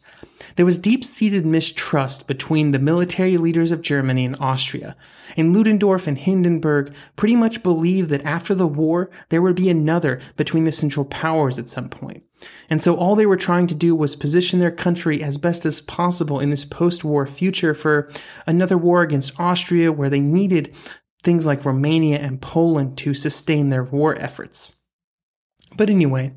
There 0.56 0.66
was 0.66 0.78
deep 0.78 1.04
seated 1.04 1.46
mistrust 1.46 2.28
between 2.28 2.72
the 2.72 2.80
military 2.80 3.38
leaders 3.38 3.72
of 3.72 3.82
Germany 3.82 4.24
and 4.24 4.38
Austria, 4.40 4.96
and 5.36 5.54
Ludendorff 5.54 6.08
and 6.08 6.18
Hindenburg 6.18 6.94
pretty 7.18 7.36
much 7.36 7.64
believed 7.64 8.10
that 8.10 8.24
after 8.24 8.56
the 8.56 8.68
war, 8.68 9.10
there 9.30 9.42
would 9.42 9.56
be 9.56 9.70
another 9.70 10.22
between 10.38 10.64
the 10.64 10.72
Central 10.72 11.06
Powers 11.06 11.60
at 11.60 11.68
some 11.68 11.90
point. 11.90 12.24
And 12.70 12.82
so 12.82 12.96
all 12.96 13.16
they 13.16 13.26
were 13.26 13.38
trying 13.38 13.68
to 13.68 13.76
do 13.76 13.96
was 13.96 14.16
position 14.16 14.60
their 14.60 14.72
country 14.72 15.22
as 15.22 15.38
best 15.38 15.66
as 15.66 15.82
possible 15.82 16.40
in 16.40 16.52
this 16.52 16.64
post-war 16.64 17.28
future 17.28 17.74
for 17.74 18.10
another 18.48 18.78
war 18.78 19.02
against 19.02 19.38
Austria 19.40 19.92
where 19.92 20.10
they 20.10 20.20
needed 20.20 20.74
things 21.24 21.46
like 21.48 21.66
Romania 21.66 22.20
and 22.20 22.42
Poland 22.42 22.98
to 23.00 23.14
sustain 23.14 23.70
their 23.70 23.84
war 23.84 24.16
efforts. 24.22 24.84
But 25.78 25.90
anyway, 25.90 26.34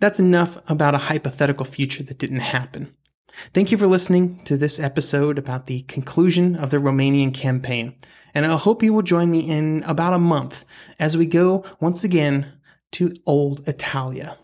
that's 0.00 0.20
enough 0.20 0.58
about 0.70 0.94
a 0.94 0.98
hypothetical 0.98 1.64
future 1.64 2.02
that 2.02 2.18
didn't 2.18 2.40
happen. 2.40 2.94
Thank 3.54 3.72
you 3.72 3.78
for 3.78 3.86
listening 3.86 4.44
to 4.44 4.56
this 4.56 4.78
episode 4.78 5.38
about 5.38 5.66
the 5.66 5.82
conclusion 5.82 6.54
of 6.56 6.70
the 6.70 6.78
Romanian 6.78 7.32
campaign, 7.32 7.94
and 8.34 8.44
I 8.44 8.56
hope 8.56 8.82
you 8.82 8.92
will 8.92 9.02
join 9.02 9.30
me 9.30 9.40
in 9.40 9.82
about 9.84 10.12
a 10.12 10.18
month 10.18 10.64
as 10.98 11.16
we 11.16 11.26
go 11.26 11.64
once 11.80 12.04
again 12.04 12.52
to 12.92 13.14
old 13.26 13.66
Italia. 13.66 14.36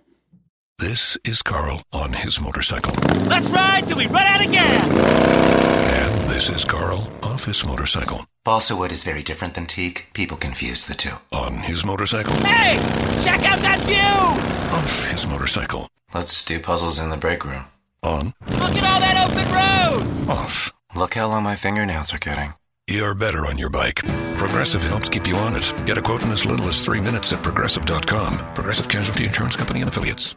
This 0.78 1.18
is 1.24 1.42
Carl 1.42 1.82
on 1.92 2.12
his 2.12 2.40
motorcycle. 2.40 2.94
Let's 3.26 3.50
ride 3.50 3.88
till 3.88 3.98
we 3.98 4.06
run 4.06 4.22
out 4.22 4.44
of 4.44 4.52
gas! 4.52 4.96
And 4.96 6.30
this 6.30 6.48
is 6.48 6.64
Carl 6.64 7.08
off 7.22 7.44
his 7.44 7.64
motorcycle. 7.64 8.24
Balsa 8.48 8.74
wood 8.74 8.92
is 8.92 9.04
very 9.04 9.22
different 9.22 9.52
than 9.52 9.66
teak. 9.66 10.06
People 10.14 10.38
confuse 10.38 10.86
the 10.86 10.94
two. 10.94 11.16
On 11.32 11.58
his 11.58 11.84
motorcycle. 11.84 12.32
Hey! 12.36 12.78
Check 13.22 13.44
out 13.44 13.58
that 13.58 13.78
view! 13.82 14.74
Off 14.74 15.10
his 15.10 15.26
motorcycle. 15.26 15.86
Let's 16.14 16.42
do 16.42 16.58
puzzles 16.58 16.98
in 16.98 17.10
the 17.10 17.18
break 17.18 17.44
room. 17.44 17.66
On. 18.02 18.32
Look 18.46 18.74
at 18.74 18.84
all 18.84 19.00
that 19.00 19.28
open 19.28 20.30
road! 20.30 20.30
Off. 20.30 20.72
Look 20.96 21.12
how 21.12 21.28
long 21.28 21.42
my 21.42 21.56
fingernails 21.56 22.14
are 22.14 22.18
getting. 22.18 22.54
You're 22.86 23.12
better 23.12 23.44
on 23.44 23.58
your 23.58 23.68
bike. 23.68 24.02
Progressive 24.36 24.82
helps 24.82 25.10
keep 25.10 25.28
you 25.28 25.36
on 25.36 25.54
it. 25.54 25.70
Get 25.84 25.98
a 25.98 26.02
quote 26.02 26.22
in 26.22 26.30
as 26.30 26.46
little 26.46 26.68
as 26.68 26.82
three 26.82 27.02
minutes 27.02 27.34
at 27.34 27.42
progressive.com. 27.42 28.38
Progressive 28.54 28.88
Casualty 28.88 29.26
Insurance 29.26 29.56
Company 29.56 29.82
and 29.82 29.90
Affiliates. 29.90 30.36